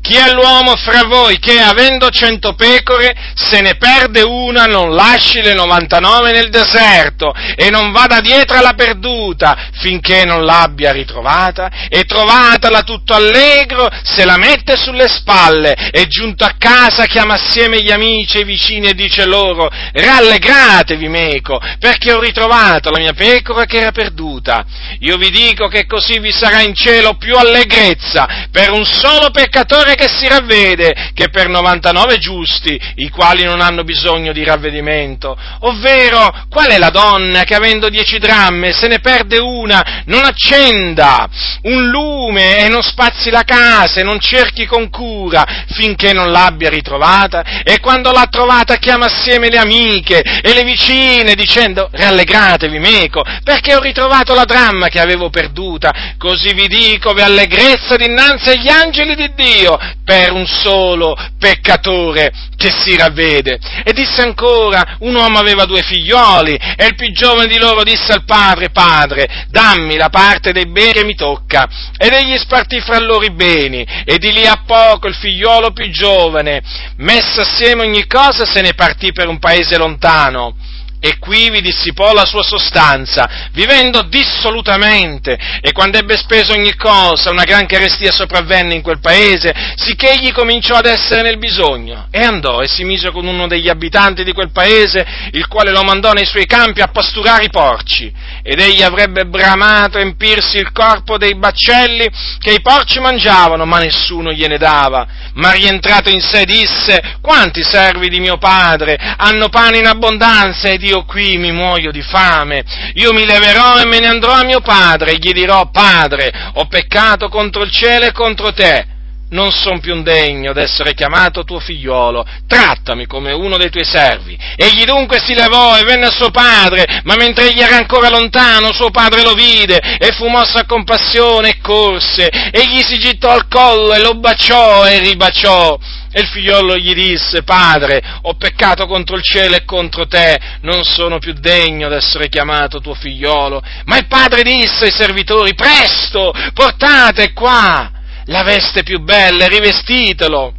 Chi 0.00 0.14
è 0.14 0.32
l'uomo 0.32 0.74
fra 0.76 1.04
voi 1.04 1.38
che, 1.38 1.60
avendo 1.60 2.08
cento 2.10 2.54
pecore, 2.54 3.14
se 3.34 3.60
ne 3.60 3.76
perde 3.76 4.22
una, 4.22 4.64
non 4.64 4.94
lasci 4.94 5.42
le 5.42 5.54
99 5.54 6.32
nel 6.32 6.48
deserto 6.50 7.34
e 7.56 7.70
non 7.70 7.92
vada 7.92 8.20
dietro 8.20 8.56
alla 8.56 8.74
perduta 8.74 9.68
finché 9.72 10.24
non 10.24 10.44
l'abbia 10.44 10.92
ritrovata? 10.92 11.70
E 11.88 12.04
trovatala 12.04 12.82
tutto 12.82 13.14
allegro, 13.14 13.88
se 14.02 14.24
la 14.24 14.36
mette 14.36 14.76
sulle 14.76 15.08
spalle 15.08 15.74
e 15.90 16.06
giunto 16.06 16.44
a 16.44 16.54
casa 16.58 17.04
chiama 17.06 17.34
assieme 17.34 17.82
gli 17.82 17.90
amici 17.90 18.38
e 18.38 18.40
i 18.40 18.44
vicini 18.44 18.88
e 18.88 18.94
dice 18.94 19.26
loro, 19.26 19.68
rallegratevi 19.92 21.08
meco, 21.08 21.60
perché 21.78 22.12
ho 22.12 22.20
ritrovato 22.20 22.90
la 22.90 22.98
mia 22.98 23.12
pecora 23.12 23.64
che 23.64 23.78
era 23.78 23.92
perduta. 23.92 24.64
Io 25.00 25.16
vi 25.16 25.30
dico 25.30 25.68
che 25.68 25.86
così 25.86 26.18
vi 26.18 26.32
sarà 26.32 26.62
in 26.62 26.74
cielo 26.74 27.16
più 27.16 27.36
allegrezza 27.36 28.46
per 28.50 28.70
un 28.70 28.84
solo 28.84 29.30
peccatore 29.30 29.87
che 29.94 30.08
si 30.08 30.26
ravvede 30.26 31.10
che 31.14 31.28
per 31.30 31.48
99 31.48 32.18
giusti, 32.18 32.80
i 32.96 33.08
quali 33.08 33.44
non 33.44 33.60
hanno 33.60 33.84
bisogno 33.84 34.32
di 34.32 34.44
ravvedimento. 34.44 35.36
Ovvero, 35.60 36.46
qual 36.48 36.68
è 36.68 36.78
la 36.78 36.90
donna 36.90 37.44
che 37.44 37.54
avendo 37.54 37.88
dieci 37.88 38.18
dramme 38.18 38.72
se 38.72 38.88
ne 38.88 39.00
perde 39.00 39.38
una, 39.38 40.02
non 40.06 40.24
accenda 40.24 41.28
un 41.62 41.88
lume 41.88 42.58
e 42.58 42.68
non 42.68 42.82
spazi 42.82 43.30
la 43.30 43.42
casa 43.42 44.00
e 44.00 44.02
non 44.02 44.20
cerchi 44.20 44.66
con 44.66 44.90
cura 44.90 45.64
finché 45.70 46.12
non 46.12 46.30
l'abbia 46.30 46.70
ritrovata? 46.70 47.62
E 47.62 47.80
quando 47.80 48.12
l'ha 48.12 48.26
trovata 48.30 48.76
chiama 48.76 49.06
assieme 49.06 49.48
le 49.48 49.58
amiche 49.58 50.20
e 50.20 50.54
le 50.54 50.64
vicine 50.64 51.34
dicendo 51.34 51.88
rallegratevi 51.92 52.78
meco 52.78 53.24
perché 53.42 53.74
ho 53.74 53.80
ritrovato 53.80 54.34
la 54.34 54.44
dramma 54.44 54.88
che 54.88 55.00
avevo 55.00 55.30
perduta. 55.30 56.14
Così 56.18 56.52
vi 56.52 56.66
dico, 56.66 57.12
vi 57.12 57.22
allegrezza 57.22 57.96
dinanzi 57.96 58.50
agli 58.50 58.68
angeli 58.68 59.14
di 59.14 59.32
Dio 59.34 59.77
per 60.04 60.32
un 60.32 60.46
solo 60.46 61.16
peccatore 61.38 62.30
che 62.56 62.70
si 62.70 62.96
ravvede. 62.96 63.58
E 63.84 63.92
disse 63.92 64.22
ancora, 64.22 64.96
un 65.00 65.14
uomo 65.14 65.38
aveva 65.38 65.64
due 65.64 65.82
figlioli 65.82 66.54
e 66.54 66.86
il 66.86 66.94
più 66.94 67.12
giovane 67.12 67.46
di 67.46 67.58
loro 67.58 67.82
disse 67.82 68.12
al 68.12 68.24
padre, 68.24 68.70
padre, 68.70 69.46
dammi 69.48 69.96
la 69.96 70.08
parte 70.08 70.52
dei 70.52 70.66
beni 70.66 70.92
che 70.92 71.04
mi 71.04 71.14
tocca. 71.14 71.68
Ed 71.96 72.12
egli 72.12 72.36
spartì 72.38 72.80
fra 72.80 72.98
loro 72.98 73.24
i 73.24 73.32
beni 73.32 73.86
e 74.04 74.18
di 74.18 74.32
lì 74.32 74.46
a 74.46 74.62
poco 74.66 75.08
il 75.08 75.14
figliolo 75.14 75.72
più 75.72 75.88
giovane, 75.90 76.62
messo 76.96 77.40
assieme 77.40 77.82
ogni 77.82 78.06
cosa, 78.06 78.44
se 78.44 78.60
ne 78.60 78.74
partì 78.74 79.12
per 79.12 79.28
un 79.28 79.38
paese 79.38 79.76
lontano 79.76 80.56
e 81.00 81.18
qui 81.18 81.50
vi 81.50 81.60
dissipò 81.60 82.12
la 82.12 82.24
sua 82.24 82.42
sostanza, 82.42 83.48
vivendo 83.52 84.02
dissolutamente, 84.02 85.38
e 85.60 85.72
quando 85.72 85.98
ebbe 85.98 86.16
speso 86.16 86.52
ogni 86.52 86.74
cosa, 86.74 87.30
una 87.30 87.44
gran 87.44 87.66
carestia 87.66 88.10
sopravvenne 88.10 88.74
in 88.74 88.82
quel 88.82 89.00
paese, 89.00 89.54
sicché 89.76 90.12
egli 90.12 90.32
cominciò 90.32 90.74
ad 90.74 90.86
essere 90.86 91.22
nel 91.22 91.38
bisogno, 91.38 92.08
e 92.10 92.22
andò 92.22 92.60
e 92.60 92.68
si 92.68 92.84
mise 92.84 93.10
con 93.10 93.26
uno 93.26 93.46
degli 93.46 93.68
abitanti 93.68 94.24
di 94.24 94.32
quel 94.32 94.50
paese, 94.50 95.06
il 95.32 95.46
quale 95.46 95.70
lo 95.70 95.82
mandò 95.82 96.12
nei 96.12 96.26
suoi 96.26 96.46
campi 96.46 96.80
a 96.80 96.88
pasturare 96.88 97.44
i 97.44 97.50
porci, 97.50 98.12
ed 98.42 98.58
egli 98.58 98.82
avrebbe 98.82 99.26
bramato 99.26 99.98
empirsi 99.98 100.56
il 100.56 100.72
corpo 100.72 101.16
dei 101.16 101.36
baccelli 101.36 102.08
che 102.38 102.52
i 102.52 102.60
porci 102.60 102.98
mangiavano, 102.98 103.64
ma 103.64 103.78
nessuno 103.78 104.32
gliene 104.32 104.58
dava, 104.58 105.06
ma 105.34 105.52
rientrato 105.52 106.08
in 106.08 106.20
sé 106.20 106.44
disse, 106.44 107.18
quanti 107.20 107.62
servi 107.62 108.08
di 108.08 108.20
mio 108.20 108.38
padre 108.38 108.96
hanno 109.16 109.48
pane 109.48 109.78
in 109.78 109.86
abbondanza 109.86 110.68
ed 110.68 110.82
io 110.88 111.04
qui 111.04 111.36
mi 111.36 111.52
muoio 111.52 111.92
di 111.92 112.02
fame, 112.02 112.64
io 112.94 113.12
mi 113.12 113.24
leverò 113.24 113.78
e 113.78 113.86
me 113.86 114.00
ne 114.00 114.06
andrò 114.06 114.32
a 114.32 114.44
mio 114.44 114.60
padre. 114.60 115.12
E 115.12 115.16
gli 115.16 115.32
dirò, 115.32 115.70
padre, 115.70 116.32
ho 116.54 116.66
peccato 116.66 117.28
contro 117.28 117.62
il 117.62 117.70
cielo 117.70 118.06
e 118.06 118.12
contro 118.12 118.52
te, 118.52 118.86
non 119.30 119.52
son 119.52 119.80
più 119.80 120.00
degno 120.02 120.52
d'essere 120.52 120.94
chiamato 120.94 121.44
tuo 121.44 121.60
figliolo, 121.60 122.24
trattami 122.46 123.06
come 123.06 123.32
uno 123.32 123.58
dei 123.58 123.70
tuoi 123.70 123.84
servi. 123.84 124.38
Egli 124.56 124.84
dunque 124.84 125.20
si 125.20 125.34
levò 125.34 125.76
e 125.76 125.84
venne 125.84 126.06
a 126.06 126.10
suo 126.10 126.30
padre, 126.30 127.02
ma 127.04 127.14
mentre 127.16 127.50
egli 127.50 127.60
era 127.60 127.76
ancora 127.76 128.08
lontano, 128.08 128.72
suo 128.72 128.90
padre 128.90 129.22
lo 129.22 129.34
vide 129.34 129.78
e 129.98 130.12
fu 130.12 130.28
mosso 130.28 130.56
a 130.56 130.66
compassione 130.66 131.50
e 131.50 131.58
corse, 131.60 132.28
egli 132.28 132.82
si 132.82 132.98
gittò 132.98 133.30
al 133.30 133.48
collo 133.48 133.92
e 133.92 134.00
lo 134.00 134.14
baciò 134.14 134.86
e 134.86 134.98
ribaciò. 135.00 135.78
E 136.10 136.20
il 136.20 136.26
figliolo 136.26 136.76
gli 136.76 136.94
disse, 136.94 137.42
padre, 137.42 138.02
ho 138.22 138.34
peccato 138.34 138.86
contro 138.86 139.16
il 139.16 139.22
cielo 139.22 139.56
e 139.56 139.64
contro 139.64 140.06
te, 140.06 140.38
non 140.62 140.82
sono 140.84 141.18
più 141.18 141.34
degno 141.34 141.88
d'essere 141.88 142.28
chiamato 142.28 142.80
tuo 142.80 142.94
figliolo. 142.94 143.62
Ma 143.84 143.98
il 143.98 144.06
padre 144.06 144.42
disse 144.42 144.86
ai 144.86 144.92
servitori, 144.92 145.54
presto, 145.54 146.32
portate 146.54 147.32
qua 147.32 147.90
la 148.24 148.42
veste 148.42 148.82
più 148.82 149.00
bella 149.00 149.44
e 149.44 149.48
rivestitelo 149.48 150.57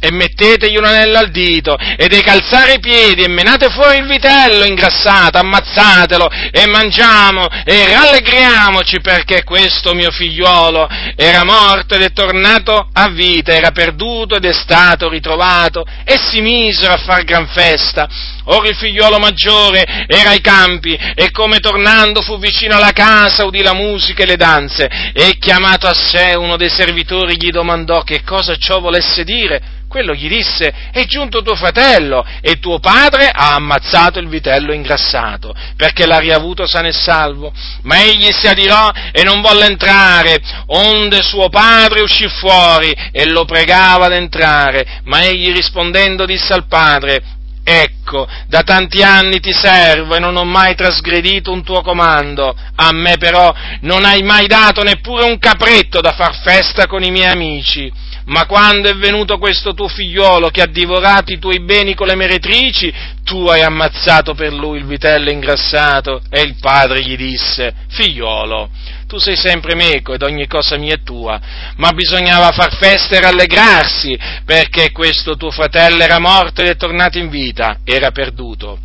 e 0.00 0.10
mettetegli 0.10 0.76
un 0.76 0.84
anello 0.84 1.18
al 1.18 1.30
dito, 1.30 1.76
e 1.76 2.08
dei 2.08 2.22
calzare 2.22 2.74
i 2.74 2.80
piedi, 2.80 3.22
e 3.22 3.28
menate 3.28 3.68
fuori 3.70 3.98
il 3.98 4.06
vitello 4.06 4.64
ingrassato, 4.64 5.38
ammazzatelo, 5.38 6.28
e 6.50 6.66
mangiamo, 6.66 7.46
e 7.64 7.86
rallegriamoci, 7.86 9.00
perché 9.00 9.44
questo 9.44 9.94
mio 9.94 10.10
figliuolo 10.10 10.88
era 11.14 11.44
morto 11.44 11.94
ed 11.94 12.02
è 12.02 12.12
tornato 12.12 12.88
a 12.92 13.08
vita, 13.08 13.52
era 13.52 13.70
perduto 13.70 14.36
ed 14.36 14.44
è 14.44 14.52
stato 14.52 15.08
ritrovato, 15.08 15.84
e 16.04 16.18
si 16.18 16.40
misero 16.40 16.94
a 16.94 16.98
far 16.98 17.22
gran 17.24 17.46
festa. 17.48 18.08
Ora 18.44 18.68
il 18.68 18.76
figliuolo 18.76 19.18
maggiore 19.18 19.84
era 20.06 20.30
ai 20.30 20.40
campi, 20.40 20.94
e 20.94 21.30
come 21.30 21.58
tornando 21.58 22.22
fu 22.22 22.38
vicino 22.38 22.76
alla 22.76 22.92
casa, 22.92 23.44
udì 23.44 23.62
la 23.62 23.74
musica 23.74 24.22
e 24.22 24.26
le 24.26 24.36
danze, 24.36 24.88
e 25.12 25.36
chiamato 25.38 25.86
a 25.86 25.94
sé 25.94 26.34
uno 26.36 26.56
dei 26.56 26.70
servitori 26.70 27.36
gli 27.36 27.50
domandò 27.50 28.02
che 28.02 28.22
cosa 28.22 28.56
ciò 28.56 28.80
volesse 28.80 29.24
dire, 29.24 29.78
quello 29.90 30.14
gli 30.14 30.28
disse, 30.28 30.72
è 30.92 31.04
giunto 31.04 31.42
tuo 31.42 31.56
fratello 31.56 32.24
e 32.40 32.60
tuo 32.60 32.78
padre 32.78 33.28
ha 33.28 33.54
ammazzato 33.54 34.20
il 34.20 34.28
vitello 34.28 34.72
ingrassato, 34.72 35.52
perché 35.76 36.06
l'ha 36.06 36.20
riavuto 36.20 36.64
sano 36.64 36.86
e 36.86 36.92
salvo. 36.92 37.52
Ma 37.82 38.00
egli 38.00 38.30
si 38.30 38.46
adirò 38.46 38.88
e 39.10 39.24
non 39.24 39.40
volle 39.40 39.66
entrare, 39.66 40.38
onde 40.66 41.22
suo 41.22 41.48
padre 41.48 42.02
uscì 42.02 42.28
fuori 42.28 42.94
e 43.10 43.26
lo 43.26 43.44
pregava 43.44 44.06
ad 44.06 44.12
entrare, 44.12 45.00
ma 45.06 45.24
egli 45.24 45.52
rispondendo 45.52 46.24
disse 46.24 46.52
al 46.52 46.68
padre, 46.68 47.38
Ecco, 47.72 48.26
da 48.48 48.62
tanti 48.62 49.00
anni 49.00 49.38
ti 49.38 49.52
servo 49.52 50.16
e 50.16 50.18
non 50.18 50.36
ho 50.36 50.44
mai 50.44 50.74
trasgredito 50.74 51.52
un 51.52 51.62
tuo 51.62 51.82
comando. 51.82 52.52
A 52.74 52.90
me 52.92 53.16
però 53.16 53.54
non 53.82 54.04
hai 54.04 54.22
mai 54.22 54.48
dato 54.48 54.82
neppure 54.82 55.24
un 55.24 55.38
capretto 55.38 56.00
da 56.00 56.10
far 56.10 56.40
festa 56.42 56.88
con 56.88 57.04
i 57.04 57.12
miei 57.12 57.30
amici 57.30 58.08
ma 58.30 58.46
quando 58.46 58.88
è 58.88 58.94
venuto 58.94 59.38
questo 59.38 59.74
tuo 59.74 59.88
figliolo 59.88 60.50
che 60.50 60.62
ha 60.62 60.66
divorato 60.66 61.32
i 61.32 61.38
tuoi 61.38 61.64
beni 61.64 61.94
con 61.94 62.06
le 62.06 62.14
meretrici, 62.14 62.92
tu 63.24 63.46
hai 63.46 63.62
ammazzato 63.62 64.34
per 64.34 64.52
lui 64.52 64.78
il 64.78 64.86
vitello 64.86 65.30
ingrassato. 65.30 66.22
E 66.30 66.42
il 66.42 66.54
padre 66.60 67.02
gli 67.02 67.16
disse, 67.16 67.74
figliolo, 67.88 68.70
tu 69.10 69.18
sei 69.18 69.34
sempre 69.34 69.74
meco 69.74 70.14
ed 70.14 70.22
ogni 70.22 70.46
cosa 70.46 70.76
mia 70.76 70.94
è 70.94 71.02
tua, 71.02 71.40
ma 71.78 71.90
bisognava 71.90 72.52
far 72.52 72.76
festa 72.76 73.16
e 73.16 73.20
rallegrarsi, 73.20 74.16
perché 74.44 74.92
questo 74.92 75.34
tuo 75.34 75.50
fratello 75.50 76.00
era 76.00 76.20
morto 76.20 76.62
ed 76.62 76.68
è 76.68 76.76
tornato 76.76 77.18
in 77.18 77.28
vita, 77.28 77.78
era 77.82 78.12
perduto 78.12 78.78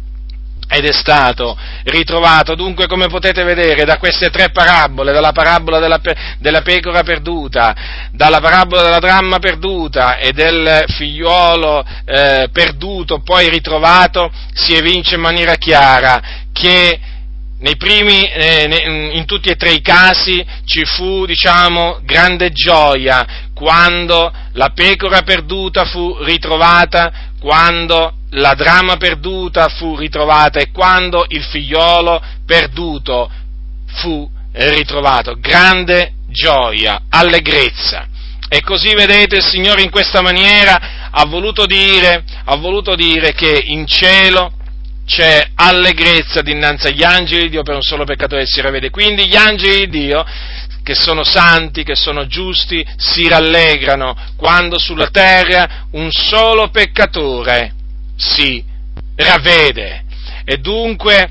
ed 0.67 0.83
è 0.83 0.93
stato 0.93 1.55
ritrovato. 1.83 2.55
Dunque, 2.55 2.87
come 2.87 3.05
potete 3.05 3.43
vedere 3.43 3.85
da 3.85 3.97
queste 3.97 4.31
tre 4.31 4.49
parabole, 4.49 5.13
dalla 5.13 5.31
parabola 5.31 5.77
della, 5.77 6.01
della, 6.39 6.63
pecora 6.63 7.03
perduta, 7.03 7.75
dalla 8.11 8.39
parabola 8.39 8.81
della 8.81 8.97
dramma 8.97 9.37
perduta 9.37 10.17
e 10.17 10.31
del 10.31 10.85
figliuolo 10.87 11.85
eh, 12.03 12.49
perduto 12.51 13.21
poi 13.21 13.47
ritrovato, 13.47 14.31
si 14.53 14.73
evince 14.73 15.13
in 15.13 15.21
maniera 15.21 15.53
chiara 15.53 16.19
che 16.51 17.13
primi, 17.77 18.23
eh, 18.23 19.11
in 19.13 19.25
tutti 19.25 19.49
e 19.49 19.55
tre 19.55 19.71
i 19.71 19.81
casi 19.81 20.45
ci 20.65 20.83
fu, 20.85 21.25
diciamo, 21.25 21.99
grande 22.03 22.51
gioia 22.51 23.25
quando 23.53 24.31
la 24.51 24.69
pecora 24.69 25.21
perduta 25.21 25.85
fu 25.85 26.17
ritrovata, 26.21 27.31
quando 27.39 28.17
la 28.31 28.53
dramma 28.53 28.97
perduta 28.97 29.69
fu 29.69 29.95
ritrovata 29.95 30.59
e 30.59 30.71
quando 30.71 31.25
il 31.29 31.43
figliolo 31.43 32.21
perduto 32.45 33.31
fu 33.85 34.29
ritrovato. 34.51 35.35
Grande 35.39 36.13
gioia, 36.27 37.03
allegrezza. 37.09 38.07
E 38.49 38.61
così 38.61 38.93
vedete 38.93 39.37
il 39.37 39.43
Signore 39.43 39.81
in 39.81 39.89
questa 39.89 40.21
maniera 40.21 41.09
ha 41.09 41.25
voluto 41.25 41.65
dire, 41.65 42.23
ha 42.43 42.55
voluto 42.57 42.93
dire 42.95 43.33
che 43.33 43.63
in 43.65 43.87
cielo 43.87 44.51
c'è 45.05 45.49
allegrezza 45.55 46.41
dinanzi 46.41 46.87
agli 46.87 47.03
angeli 47.03 47.43
di 47.43 47.49
Dio 47.49 47.63
per 47.63 47.75
un 47.75 47.81
solo 47.81 48.05
peccatore 48.05 48.43
che 48.43 48.49
si 48.51 48.61
ravvede. 48.61 48.89
Quindi 48.89 49.27
gli 49.27 49.35
angeli 49.35 49.87
di 49.87 49.99
Dio, 50.05 50.25
che 50.83 50.95
sono 50.95 51.23
santi, 51.23 51.83
che 51.83 51.95
sono 51.95 52.27
giusti, 52.27 52.85
si 52.97 53.27
rallegrano 53.27 54.15
quando 54.35 54.79
sulla 54.79 55.09
terra 55.09 55.87
un 55.91 56.09
solo 56.11 56.69
peccatore 56.69 57.73
si 58.17 58.63
ravvede. 59.15 60.03
E 60.43 60.57
dunque 60.57 61.29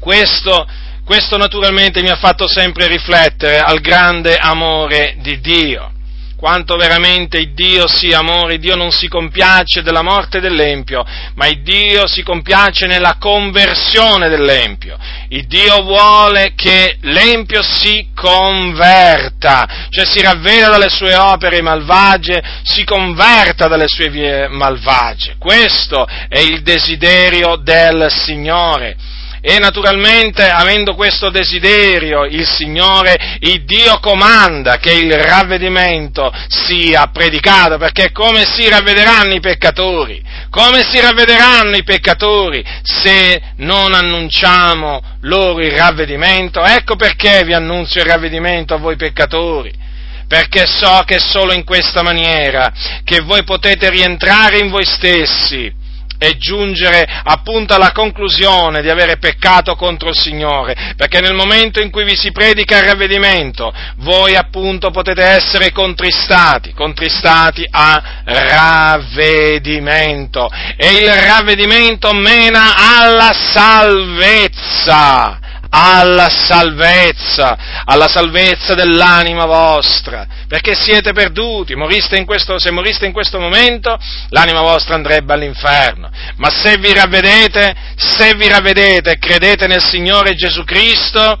questo, 0.00 0.66
questo 1.04 1.36
naturalmente 1.36 2.02
mi 2.02 2.10
ha 2.10 2.16
fatto 2.16 2.48
sempre 2.48 2.86
riflettere 2.86 3.58
al 3.58 3.80
grande 3.80 4.36
amore 4.36 5.16
di 5.20 5.40
Dio 5.40 5.92
quanto 6.40 6.76
veramente 6.76 7.52
Dio 7.52 7.86
sia 7.86 8.20
amore, 8.20 8.56
Dio 8.56 8.74
non 8.74 8.90
si 8.90 9.08
compiace 9.08 9.82
della 9.82 10.00
morte 10.00 10.40
dell'Empio, 10.40 11.04
ma 11.34 11.46
Dio 11.50 12.06
si 12.06 12.22
compiace 12.22 12.86
nella 12.86 13.16
conversione 13.18 14.30
dell'Empio. 14.30 14.96
Il 15.28 15.46
Dio 15.46 15.82
vuole 15.82 16.54
che 16.56 16.96
l'Empio 17.02 17.60
si 17.62 18.08
converta, 18.14 19.86
cioè 19.90 20.06
si 20.06 20.22
ravveda 20.22 20.70
dalle 20.70 20.88
sue 20.88 21.14
opere 21.14 21.60
malvagie, 21.60 22.42
si 22.62 22.84
converta 22.84 23.68
dalle 23.68 23.86
sue 23.86 24.08
vie 24.08 24.48
malvagie. 24.48 25.34
Questo 25.38 26.06
è 26.06 26.38
il 26.38 26.62
desiderio 26.62 27.56
del 27.56 28.06
Signore. 28.08 28.96
E 29.42 29.58
naturalmente, 29.58 30.46
avendo 30.46 30.94
questo 30.94 31.30
desiderio, 31.30 32.24
il 32.24 32.46
Signore, 32.46 33.38
il 33.40 33.64
Dio 33.64 33.98
comanda 33.98 34.76
che 34.76 34.92
il 34.92 35.10
ravvedimento 35.14 36.30
sia 36.48 37.06
predicato, 37.06 37.78
perché 37.78 38.12
come 38.12 38.44
si 38.44 38.68
ravvederanno 38.68 39.32
i 39.32 39.40
peccatori? 39.40 40.22
Come 40.50 40.82
si 40.82 41.00
ravvederanno 41.00 41.76
i 41.76 41.84
peccatori 41.84 42.62
se 42.82 43.40
non 43.56 43.94
annunciamo 43.94 45.00
loro 45.22 45.62
il 45.62 45.72
ravvedimento? 45.72 46.62
Ecco 46.62 46.96
perché 46.96 47.42
vi 47.44 47.54
annunzio 47.54 48.02
il 48.02 48.08
ravvedimento 48.08 48.74
a 48.74 48.78
voi 48.78 48.96
peccatori 48.96 49.88
perché 50.28 50.64
so 50.64 51.02
che 51.06 51.16
è 51.16 51.18
solo 51.18 51.52
in 51.52 51.64
questa 51.64 52.02
maniera 52.02 52.72
che 53.02 53.20
voi 53.20 53.42
potete 53.42 53.90
rientrare 53.90 54.58
in 54.58 54.70
voi 54.70 54.84
stessi 54.84 55.79
e 56.22 56.36
giungere 56.36 57.08
appunto 57.24 57.72
alla 57.72 57.92
conclusione 57.92 58.82
di 58.82 58.90
avere 58.90 59.16
peccato 59.16 59.74
contro 59.74 60.10
il 60.10 60.14
Signore, 60.14 60.92
perché 60.94 61.20
nel 61.20 61.32
momento 61.32 61.80
in 61.80 61.90
cui 61.90 62.04
vi 62.04 62.14
si 62.14 62.30
predica 62.30 62.76
il 62.76 62.84
ravvedimento, 62.84 63.72
voi 63.96 64.36
appunto 64.36 64.90
potete 64.90 65.22
essere 65.22 65.72
contristati, 65.72 66.74
contristati 66.74 67.66
a 67.70 68.20
ravvedimento. 68.24 70.50
E 70.76 71.04
il 71.04 71.10
ravvedimento 71.10 72.12
mena 72.12 72.98
alla 72.98 73.32
salvezza 73.32 75.38
alla 75.70 76.28
salvezza, 76.28 77.82
alla 77.84 78.08
salvezza 78.08 78.74
dell'anima 78.74 79.46
vostra, 79.46 80.26
perché 80.48 80.74
siete 80.74 81.12
perduti, 81.12 81.74
moriste 81.74 82.22
questo, 82.24 82.58
se 82.58 82.70
moriste 82.70 83.06
in 83.06 83.12
questo 83.12 83.38
momento, 83.38 83.96
l'anima 84.30 84.60
vostra 84.60 84.96
andrebbe 84.96 85.32
all'inferno, 85.32 86.10
ma 86.36 86.50
se 86.50 86.76
vi 86.78 86.92
ravvedete, 86.92 87.74
se 87.96 88.34
vi 88.34 88.48
ravvedete 88.48 89.12
e 89.12 89.18
credete 89.18 89.66
nel 89.66 89.82
Signore 89.82 90.34
Gesù 90.34 90.64
Cristo, 90.64 91.38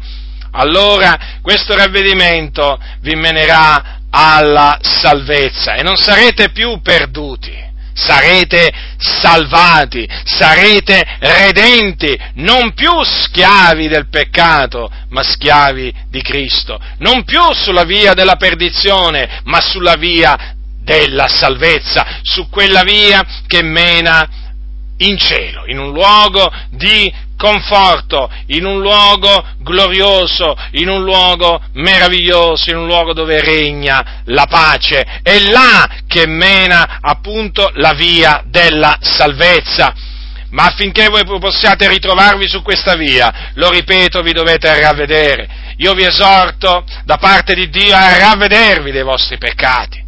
allora 0.52 1.38
questo 1.42 1.76
ravvedimento 1.76 2.78
vi 3.00 3.14
menerà 3.14 3.98
alla 4.10 4.78
salvezza 4.80 5.74
e 5.74 5.82
non 5.82 5.96
sarete 5.96 6.50
più 6.50 6.80
perduti 6.80 7.59
sarete 8.00 8.72
salvati, 8.96 10.08
sarete 10.24 11.02
redenti, 11.18 12.18
non 12.36 12.72
più 12.72 12.90
schiavi 13.02 13.88
del 13.88 14.08
peccato, 14.08 14.90
ma 15.10 15.22
schiavi 15.22 15.92
di 16.08 16.22
Cristo, 16.22 16.80
non 16.98 17.24
più 17.24 17.42
sulla 17.52 17.84
via 17.84 18.14
della 18.14 18.36
perdizione, 18.36 19.40
ma 19.44 19.60
sulla 19.60 19.94
via 19.96 20.54
della 20.82 21.28
salvezza, 21.28 22.20
su 22.22 22.48
quella 22.48 22.82
via 22.82 23.24
che 23.46 23.62
mena 23.62 24.28
in 24.98 25.16
cielo, 25.18 25.64
in 25.66 25.78
un 25.78 25.92
luogo 25.92 26.50
di 26.70 27.12
conforto, 27.40 28.30
in 28.48 28.66
un 28.66 28.82
luogo 28.82 29.42
glorioso, 29.60 30.54
in 30.72 30.90
un 30.90 31.02
luogo 31.02 31.58
meraviglioso, 31.72 32.68
in 32.68 32.76
un 32.76 32.86
luogo 32.86 33.14
dove 33.14 33.40
regna 33.40 34.20
la 34.26 34.44
pace. 34.46 35.20
È 35.22 35.38
là 35.48 35.88
che 36.06 36.26
mena 36.26 36.98
appunto 37.00 37.70
la 37.76 37.94
via 37.94 38.42
della 38.44 38.98
salvezza. 39.00 39.94
Ma 40.50 40.64
affinché 40.64 41.08
voi 41.08 41.24
possiate 41.24 41.88
ritrovarvi 41.88 42.46
su 42.46 42.60
questa 42.60 42.94
via, 42.94 43.52
lo 43.54 43.70
ripeto, 43.70 44.20
vi 44.20 44.32
dovete 44.32 44.78
ravvedere. 44.78 45.48
Io 45.78 45.94
vi 45.94 46.04
esorto 46.04 46.84
da 47.04 47.16
parte 47.16 47.54
di 47.54 47.70
Dio 47.70 47.94
a 47.94 48.18
ravvedervi 48.18 48.90
dei 48.90 49.02
vostri 49.02 49.38
peccati. 49.38 50.04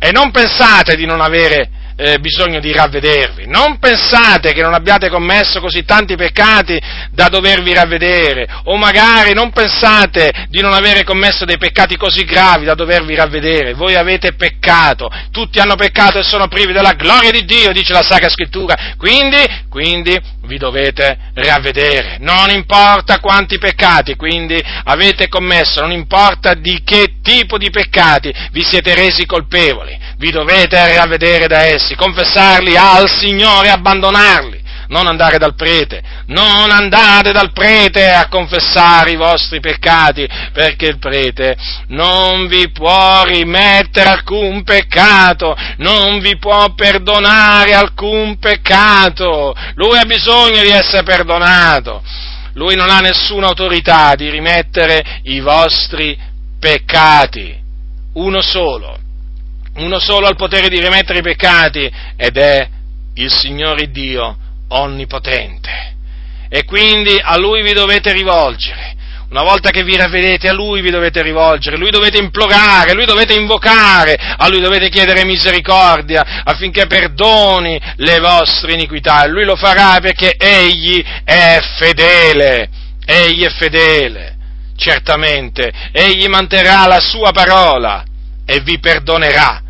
E 0.00 0.10
non 0.10 0.32
pensate 0.32 0.96
di 0.96 1.06
non 1.06 1.20
avere 1.20 1.70
eh, 1.96 2.18
bisogno 2.18 2.60
di 2.60 2.72
ravvedervi. 2.72 3.46
Non 3.46 3.78
pensate 3.78 4.52
che 4.52 4.62
non 4.62 4.74
abbiate 4.74 5.08
commesso 5.08 5.60
così 5.60 5.84
tanti 5.84 6.16
peccati 6.16 6.80
da 7.10 7.28
dovervi 7.28 7.72
ravvedere, 7.74 8.46
o 8.64 8.76
magari 8.76 9.32
non 9.32 9.50
pensate 9.50 10.46
di 10.48 10.60
non 10.60 10.72
avere 10.72 11.04
commesso 11.04 11.44
dei 11.44 11.58
peccati 11.58 11.96
così 11.96 12.24
gravi 12.24 12.64
da 12.64 12.74
dovervi 12.74 13.14
ravvedere. 13.14 13.74
Voi 13.74 13.94
avete 13.94 14.34
peccato, 14.34 15.10
tutti 15.30 15.58
hanno 15.60 15.76
peccato 15.76 16.18
e 16.18 16.22
sono 16.22 16.48
privi 16.48 16.72
della 16.72 16.92
gloria 16.92 17.30
di 17.30 17.44
Dio, 17.44 17.72
dice 17.72 17.92
la 17.92 18.02
Sacra 18.02 18.28
Scrittura. 18.28 18.94
Quindi, 18.96 19.42
quindi 19.68 20.18
vi 20.46 20.58
dovete 20.58 21.16
ravvedere. 21.34 22.16
Non 22.20 22.50
importa 22.50 23.20
quanti 23.20 23.58
peccati 23.58 24.16
quindi 24.16 24.58
avete 24.84 25.28
commesso, 25.28 25.82
non 25.82 25.92
importa 25.92 26.54
di 26.54 26.80
che 26.82 27.16
tipo 27.22 27.58
di 27.58 27.68
peccati 27.68 28.32
vi 28.52 28.62
siete 28.62 28.94
resi 28.94 29.26
colpevoli, 29.26 29.98
vi 30.16 30.30
dovete 30.30 30.96
ravvedere 30.96 31.46
da 31.46 31.64
essi, 31.64 31.83
confessarli 31.94 32.76
al 32.76 33.10
Signore 33.10 33.68
e 33.68 33.70
abbandonarli. 33.70 34.62
Non 34.86 35.06
andare 35.06 35.38
dal 35.38 35.54
prete, 35.54 36.02
non 36.26 36.70
andate 36.70 37.32
dal 37.32 37.52
prete 37.52 38.10
a 38.10 38.28
confessare 38.28 39.12
i 39.12 39.16
vostri 39.16 39.58
peccati, 39.58 40.28
perché 40.52 40.86
il 40.86 40.98
prete 40.98 41.56
non 41.88 42.46
vi 42.46 42.70
può 42.70 43.24
rimettere 43.24 44.10
alcun 44.10 44.62
peccato, 44.62 45.56
non 45.78 46.20
vi 46.20 46.36
può 46.36 46.74
perdonare 46.74 47.72
alcun 47.72 48.38
peccato, 48.38 49.54
lui 49.74 49.96
ha 49.96 50.04
bisogno 50.04 50.62
di 50.62 50.70
essere 50.70 51.02
perdonato, 51.02 52.02
lui 52.52 52.76
non 52.76 52.90
ha 52.90 53.00
nessuna 53.00 53.46
autorità 53.46 54.14
di 54.14 54.28
rimettere 54.28 55.20
i 55.24 55.40
vostri 55.40 56.16
peccati, 56.60 57.56
uno 58.14 58.42
solo, 58.42 58.98
uno 59.76 59.98
solo 59.98 60.26
ha 60.26 60.30
il 60.30 60.36
potere 60.36 60.68
di 60.68 60.80
rimettere 60.80 61.18
i 61.18 61.22
peccati 61.22 61.90
ed 62.16 62.36
è 62.36 62.68
il 63.14 63.32
Signore 63.32 63.90
Dio 63.90 64.36
onnipotente. 64.68 65.92
E 66.48 66.64
quindi 66.64 67.18
a 67.20 67.36
Lui 67.36 67.62
vi 67.62 67.72
dovete 67.72 68.12
rivolgere. 68.12 68.92
Una 69.30 69.42
volta 69.42 69.70
che 69.70 69.82
vi 69.82 69.96
ravvedete 69.96 70.48
a 70.48 70.52
Lui 70.52 70.80
vi 70.80 70.90
dovete 70.90 71.20
rivolgere, 71.20 71.76
Lui 71.76 71.90
dovete 71.90 72.18
implorare, 72.18 72.92
Lui 72.92 73.04
dovete 73.04 73.34
invocare, 73.34 74.14
a 74.14 74.46
Lui 74.48 74.60
dovete 74.60 74.88
chiedere 74.88 75.24
misericordia 75.24 76.42
affinché 76.44 76.86
perdoni 76.86 77.80
le 77.96 78.20
vostre 78.20 78.74
iniquità. 78.74 79.26
Lui 79.26 79.44
lo 79.44 79.56
farà 79.56 79.98
perché 80.00 80.36
Egli 80.38 81.02
è 81.24 81.58
fedele, 81.78 82.68
Egli 83.04 83.42
è 83.42 83.50
fedele, 83.50 84.36
certamente, 84.76 85.72
Egli 85.90 86.26
manterrà 86.26 86.86
la 86.86 87.00
sua 87.00 87.32
parola 87.32 88.04
e 88.46 88.60
vi 88.60 88.78
perdonerà 88.78 89.63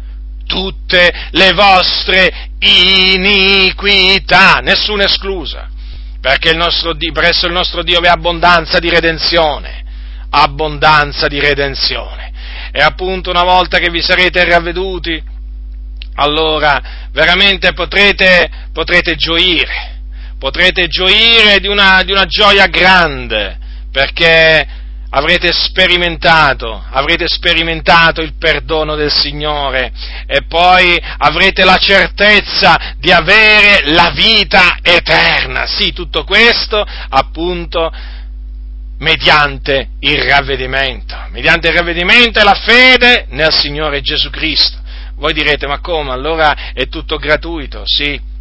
tutte 0.55 1.13
le 1.33 1.53
vostre 1.53 2.51
iniquità, 2.61 4.61
nessuna 4.63 5.05
esclusa 5.05 5.73
perché 6.25 6.53
il 6.53 6.57
nostro, 6.57 6.97
presso 7.13 7.47
il 7.47 7.53
nostro 7.53 7.83
Dio 7.83 8.01
vi 8.01 8.07
è 8.07 8.09
abbondanza 8.09 8.79
di 8.79 8.89
redenzione, 8.89 9.85
abbondanza 10.31 11.27
di 11.27 11.39
redenzione. 11.39 12.33
E 12.73 12.81
appunto 12.81 13.29
una 13.29 13.43
volta 13.43 13.77
che 13.77 13.91
vi 13.91 14.01
sarete 14.01 14.43
ravveduti, 14.43 15.23
allora 16.15 17.09
veramente 17.13 17.75
potrete, 17.75 18.49
potrete 18.73 19.17
gioire, 19.17 20.01
potrete 20.39 20.87
gioire 20.87 21.61
di 21.61 21.69
una, 21.69 22.03
di 22.03 22.13
una 22.13 22.25
gioia 22.25 22.69
grande, 22.69 23.59
perché 23.93 24.67
avrete 25.17 25.53
sperimentato, 25.53 26.85
avrete 26.91 27.29
sperimentato 27.29 28.21
il 28.21 28.35
perdono 28.37 28.97
del 28.97 29.13
Signore 29.13 29.93
e 30.27 30.45
poi 30.49 31.01
avrete 31.19 31.65
la 31.65 31.77
certezza 31.77 32.95
di 32.99 33.13
avere 33.13 33.93
la 33.93 34.11
vita 34.11 34.79
eterna. 34.83 35.67
Sì, 35.67 35.93
tutto 35.93 36.25
questo 36.25 36.85
appunto 37.11 37.93
mediante 38.99 39.91
il 40.01 40.21
ravvedimento, 40.25 41.17
mediante 41.31 41.69
il 41.69 41.75
ravvedimento 41.75 42.41
e 42.41 42.45
la 42.45 42.55
fede 42.55 43.27
nel 43.31 43.53
Signore 43.53 44.01
Gesù 44.01 44.31
Cristo. 44.31 44.79
Voi 45.15 45.33
direte, 45.33 45.69
ma 45.69 45.79
come? 45.79 46.11
Allora 46.11 46.73
è 46.73 46.89
tutto 46.89 47.19
gratuito? 47.19 47.83
Sì 47.85 48.33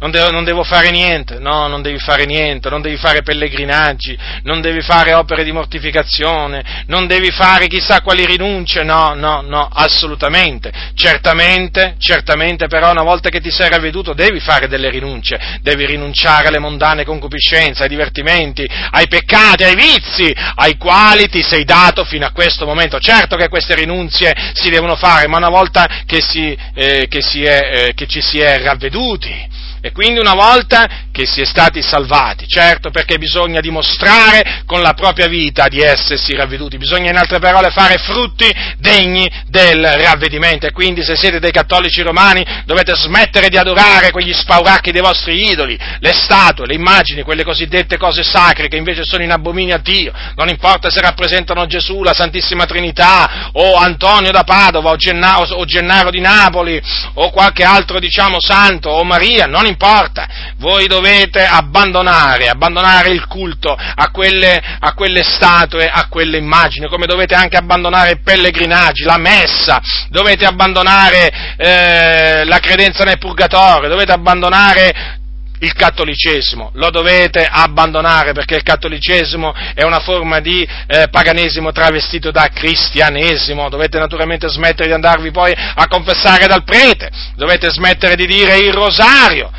non 0.00 0.10
devo, 0.10 0.30
non 0.30 0.44
devo, 0.44 0.64
fare 0.64 0.90
niente, 0.90 1.38
no, 1.38 1.66
non 1.68 1.82
devi 1.82 1.98
fare 1.98 2.24
niente, 2.24 2.70
non 2.70 2.80
devi 2.80 2.96
fare 2.96 3.22
pellegrinaggi, 3.22 4.16
non 4.44 4.62
devi 4.62 4.80
fare 4.80 5.12
opere 5.12 5.44
di 5.44 5.52
mortificazione, 5.52 6.84
non 6.86 7.06
devi 7.06 7.30
fare 7.30 7.66
chissà 7.66 8.00
quali 8.00 8.24
rinunce, 8.24 8.82
no, 8.82 9.12
no, 9.14 9.42
no, 9.42 9.68
assolutamente. 9.70 10.72
Certamente, 10.94 11.96
certamente 11.98 12.66
però 12.66 12.90
una 12.90 13.02
volta 13.02 13.28
che 13.28 13.40
ti 13.40 13.50
sei 13.50 13.68
ravveduto 13.68 14.14
devi 14.14 14.40
fare 14.40 14.68
delle 14.68 14.88
rinunce, 14.88 15.58
devi 15.60 15.84
rinunciare 15.84 16.48
alle 16.48 16.58
mondane 16.58 17.04
concupiscenze, 17.04 17.82
ai 17.82 17.88
divertimenti, 17.90 18.66
ai 18.92 19.06
peccati, 19.06 19.64
ai 19.64 19.74
vizi, 19.74 20.34
ai 20.54 20.78
quali 20.78 21.28
ti 21.28 21.42
sei 21.42 21.64
dato 21.64 22.04
fino 22.04 22.24
a 22.24 22.32
questo 22.32 22.64
momento. 22.64 22.98
Certo 22.98 23.36
che 23.36 23.48
queste 23.48 23.74
rinunzie 23.74 24.32
si 24.54 24.70
devono 24.70 24.96
fare, 24.96 25.28
ma 25.28 25.36
una 25.36 25.50
volta 25.50 25.86
che, 26.06 26.22
si, 26.22 26.56
eh, 26.74 27.06
che, 27.06 27.20
si 27.20 27.42
è, 27.42 27.88
eh, 27.88 27.94
che 27.94 28.06
ci 28.06 28.22
si 28.22 28.38
è 28.38 28.62
ravveduti, 28.62 29.49
e 29.80 29.92
quindi 29.92 30.20
una 30.20 30.34
volta 30.34 31.08
che 31.10 31.26
si 31.26 31.40
è 31.40 31.44
stati 31.44 31.82
salvati, 31.82 32.46
certo 32.46 32.90
perché 32.90 33.18
bisogna 33.18 33.60
dimostrare 33.60 34.62
con 34.66 34.80
la 34.80 34.92
propria 34.92 35.26
vita 35.26 35.68
di 35.68 35.80
essersi 35.80 36.34
ravveduti, 36.34 36.76
bisogna 36.76 37.10
in 37.10 37.16
altre 37.16 37.38
parole 37.38 37.70
fare 37.70 37.96
frutti 37.98 38.50
degni 38.78 39.30
del 39.46 39.84
ravvedimento. 39.84 40.66
E 40.66 40.72
quindi 40.72 41.02
se 41.02 41.16
siete 41.16 41.40
dei 41.40 41.50
cattolici 41.50 42.02
romani 42.02 42.44
dovete 42.64 42.94
smettere 42.94 43.48
di 43.48 43.56
adorare 43.56 44.10
quegli 44.10 44.32
spauracchi 44.32 44.92
dei 44.92 45.00
vostri 45.00 45.50
idoli, 45.50 45.78
le 45.98 46.12
statue, 46.12 46.66
le 46.66 46.74
immagini, 46.74 47.22
quelle 47.22 47.44
cosiddette 47.44 47.96
cose 47.96 48.22
sacre 48.22 48.68
che 48.68 48.76
invece 48.76 49.04
sono 49.04 49.22
in 49.22 49.32
abominio 49.32 49.74
a 49.74 49.78
Dio, 49.78 50.12
non 50.36 50.48
importa 50.48 50.90
se 50.90 51.00
rappresentano 51.00 51.66
Gesù, 51.66 52.02
la 52.02 52.14
Santissima 52.14 52.66
Trinità 52.66 53.50
o 53.52 53.76
Antonio 53.76 54.30
da 54.30 54.44
Padova 54.44 54.90
o 54.90 54.96
Gennaro, 54.96 55.54
o 55.54 55.64
Gennaro 55.64 56.10
di 56.10 56.20
Napoli 56.20 56.80
o 57.14 57.30
qualche 57.30 57.62
altro 57.62 57.98
diciamo 57.98 58.36
santo 58.40 58.90
o 58.90 59.04
Maria, 59.04 59.46
non 59.46 59.66
importa, 59.70 60.26
voi 60.58 60.86
dovete 60.86 61.44
abbandonare, 61.44 62.48
abbandonare 62.48 63.10
il 63.10 63.26
culto 63.26 63.72
a 63.72 64.10
quelle, 64.10 64.60
a 64.78 64.92
quelle 64.92 65.22
statue, 65.22 65.88
a 65.88 66.06
quelle 66.08 66.36
immagini, 66.36 66.88
come 66.88 67.06
dovete 67.06 67.34
anche 67.34 67.56
abbandonare 67.56 68.12
i 68.12 68.20
pellegrinaggi, 68.20 69.04
la 69.04 69.18
messa, 69.18 69.80
dovete 70.08 70.44
abbandonare 70.44 71.56
eh, 71.56 72.44
la 72.44 72.58
credenza 72.58 73.04
nel 73.04 73.18
purgatorio, 73.18 73.88
dovete 73.88 74.12
abbandonare 74.12 75.18
il 75.60 75.72
cattolicesimo, 75.74 76.70
lo 76.74 76.90
dovete 76.90 77.46
abbandonare 77.48 78.32
perché 78.32 78.56
il 78.56 78.62
cattolicesimo 78.62 79.54
è 79.74 79.82
una 79.82 80.00
forma 80.00 80.40
di 80.40 80.66
eh, 80.86 81.08
paganesimo 81.10 81.70
travestito 81.70 82.30
da 82.30 82.48
cristianesimo, 82.52 83.68
dovete 83.68 83.98
naturalmente 83.98 84.48
smettere 84.48 84.88
di 84.88 84.94
andarvi 84.94 85.30
poi 85.30 85.52
a 85.52 85.86
confessare 85.86 86.46
dal 86.46 86.64
prete, 86.64 87.10
dovete 87.36 87.70
smettere 87.70 88.16
di 88.16 88.26
dire 88.26 88.58
il 88.58 88.72
rosario. 88.72 89.50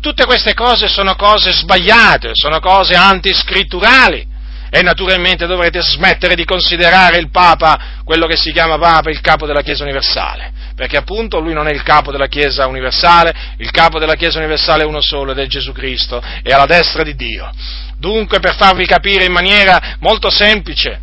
Tutte 0.00 0.24
queste 0.24 0.54
cose 0.54 0.88
sono 0.88 1.14
cose 1.14 1.52
sbagliate, 1.52 2.30
sono 2.32 2.58
cose 2.58 2.94
antiscritturali. 2.94 4.30
E 4.74 4.80
naturalmente 4.80 5.46
dovrete 5.46 5.82
smettere 5.82 6.34
di 6.34 6.46
considerare 6.46 7.18
il 7.18 7.30
Papa, 7.30 8.00
quello 8.04 8.26
che 8.26 8.36
si 8.36 8.52
chiama 8.52 8.78
Papa, 8.78 9.10
il 9.10 9.20
capo 9.20 9.44
della 9.44 9.60
Chiesa 9.60 9.82
universale, 9.82 10.50
perché 10.74 10.96
appunto 10.96 11.38
lui 11.38 11.52
non 11.52 11.68
è 11.68 11.72
il 11.72 11.82
capo 11.82 12.10
della 12.10 12.26
Chiesa 12.26 12.66
universale, 12.66 13.32
il 13.58 13.70
capo 13.70 13.98
della 13.98 14.14
Chiesa 14.14 14.38
universale 14.38 14.82
è 14.82 14.86
uno 14.86 15.00
solo 15.00 15.32
ed 15.32 15.38
è 15.38 15.46
Gesù 15.46 15.72
Cristo, 15.72 16.22
è 16.42 16.52
alla 16.52 16.66
destra 16.66 17.02
di 17.02 17.14
Dio. 17.14 17.50
Dunque, 17.98 18.40
per 18.40 18.56
farvi 18.56 18.86
capire 18.86 19.24
in 19.24 19.32
maniera 19.32 19.96
molto 20.00 20.30
semplice, 20.30 21.00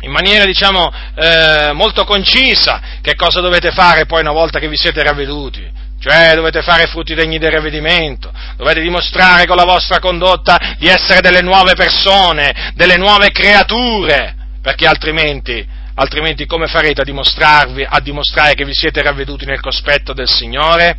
in 0.00 0.10
maniera 0.10 0.44
diciamo 0.44 0.92
eh, 1.16 1.72
molto 1.72 2.04
concisa 2.04 2.80
che 3.00 3.14
cosa 3.14 3.40
dovete 3.40 3.70
fare 3.70 4.06
poi 4.06 4.20
una 4.20 4.32
volta 4.32 4.58
che 4.58 4.68
vi 4.68 4.76
siete 4.76 5.02
ravveduti. 5.02 5.86
Cioè 6.00 6.34
dovete 6.34 6.62
fare 6.62 6.86
frutti 6.86 7.14
degni 7.14 7.38
del 7.38 7.50
ravvedimento, 7.50 8.30
dovete 8.56 8.80
dimostrare 8.80 9.46
con 9.46 9.56
la 9.56 9.64
vostra 9.64 9.98
condotta 9.98 10.76
di 10.78 10.86
essere 10.86 11.20
delle 11.20 11.40
nuove 11.40 11.74
persone, 11.74 12.72
delle 12.74 12.96
nuove 12.96 13.32
creature, 13.32 14.32
perché 14.62 14.86
altrimenti, 14.86 15.66
altrimenti 15.98 16.46
come 16.46 16.66
farete 16.66 17.02
a 17.02 17.04
dimostrarvi, 17.04 17.84
a 17.88 18.00
dimostrare 18.00 18.54
che 18.54 18.64
vi 18.64 18.74
siete 18.74 19.02
ravveduti 19.02 19.44
nel 19.44 19.60
cospetto 19.60 20.12
del 20.12 20.28
Signore? 20.28 20.96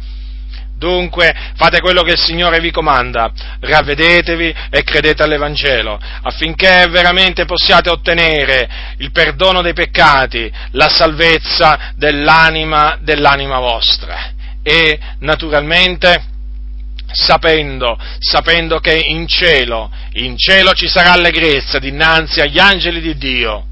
Dunque 0.77 1.35
fate 1.55 1.81
quello 1.81 2.03
che 2.03 2.13
il 2.13 2.19
Signore 2.19 2.59
vi 2.59 2.71
comanda, 2.71 3.31
ravvedetevi 3.59 4.55
e 4.69 4.83
credete 4.83 5.23
all'Evangelo, 5.23 5.99
affinché 6.21 6.87
veramente 6.89 7.43
possiate 7.43 7.89
ottenere 7.89 8.69
il 8.97 9.11
perdono 9.11 9.61
dei 9.61 9.73
peccati, 9.73 10.49
la 10.71 10.87
salvezza 10.87 11.91
dell'anima, 11.95 12.97
dell'anima 13.01 13.59
vostra. 13.59 14.31
E 14.63 14.99
naturalmente 15.19 16.23
sapendo, 17.11 17.97
sapendo 18.19 18.79
che 18.79 18.95
in 18.95 19.27
cielo, 19.27 19.91
in 20.13 20.37
cielo 20.37 20.73
ci 20.73 20.87
sarà 20.87 21.11
allegrezza 21.11 21.79
dinanzi 21.79 22.39
agli 22.39 22.59
angeli 22.59 23.01
di 23.01 23.17
Dio 23.17 23.68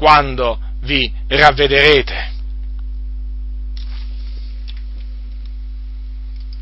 quando 0.00 0.58
vi 0.80 1.12
ravvederete. 1.28 2.29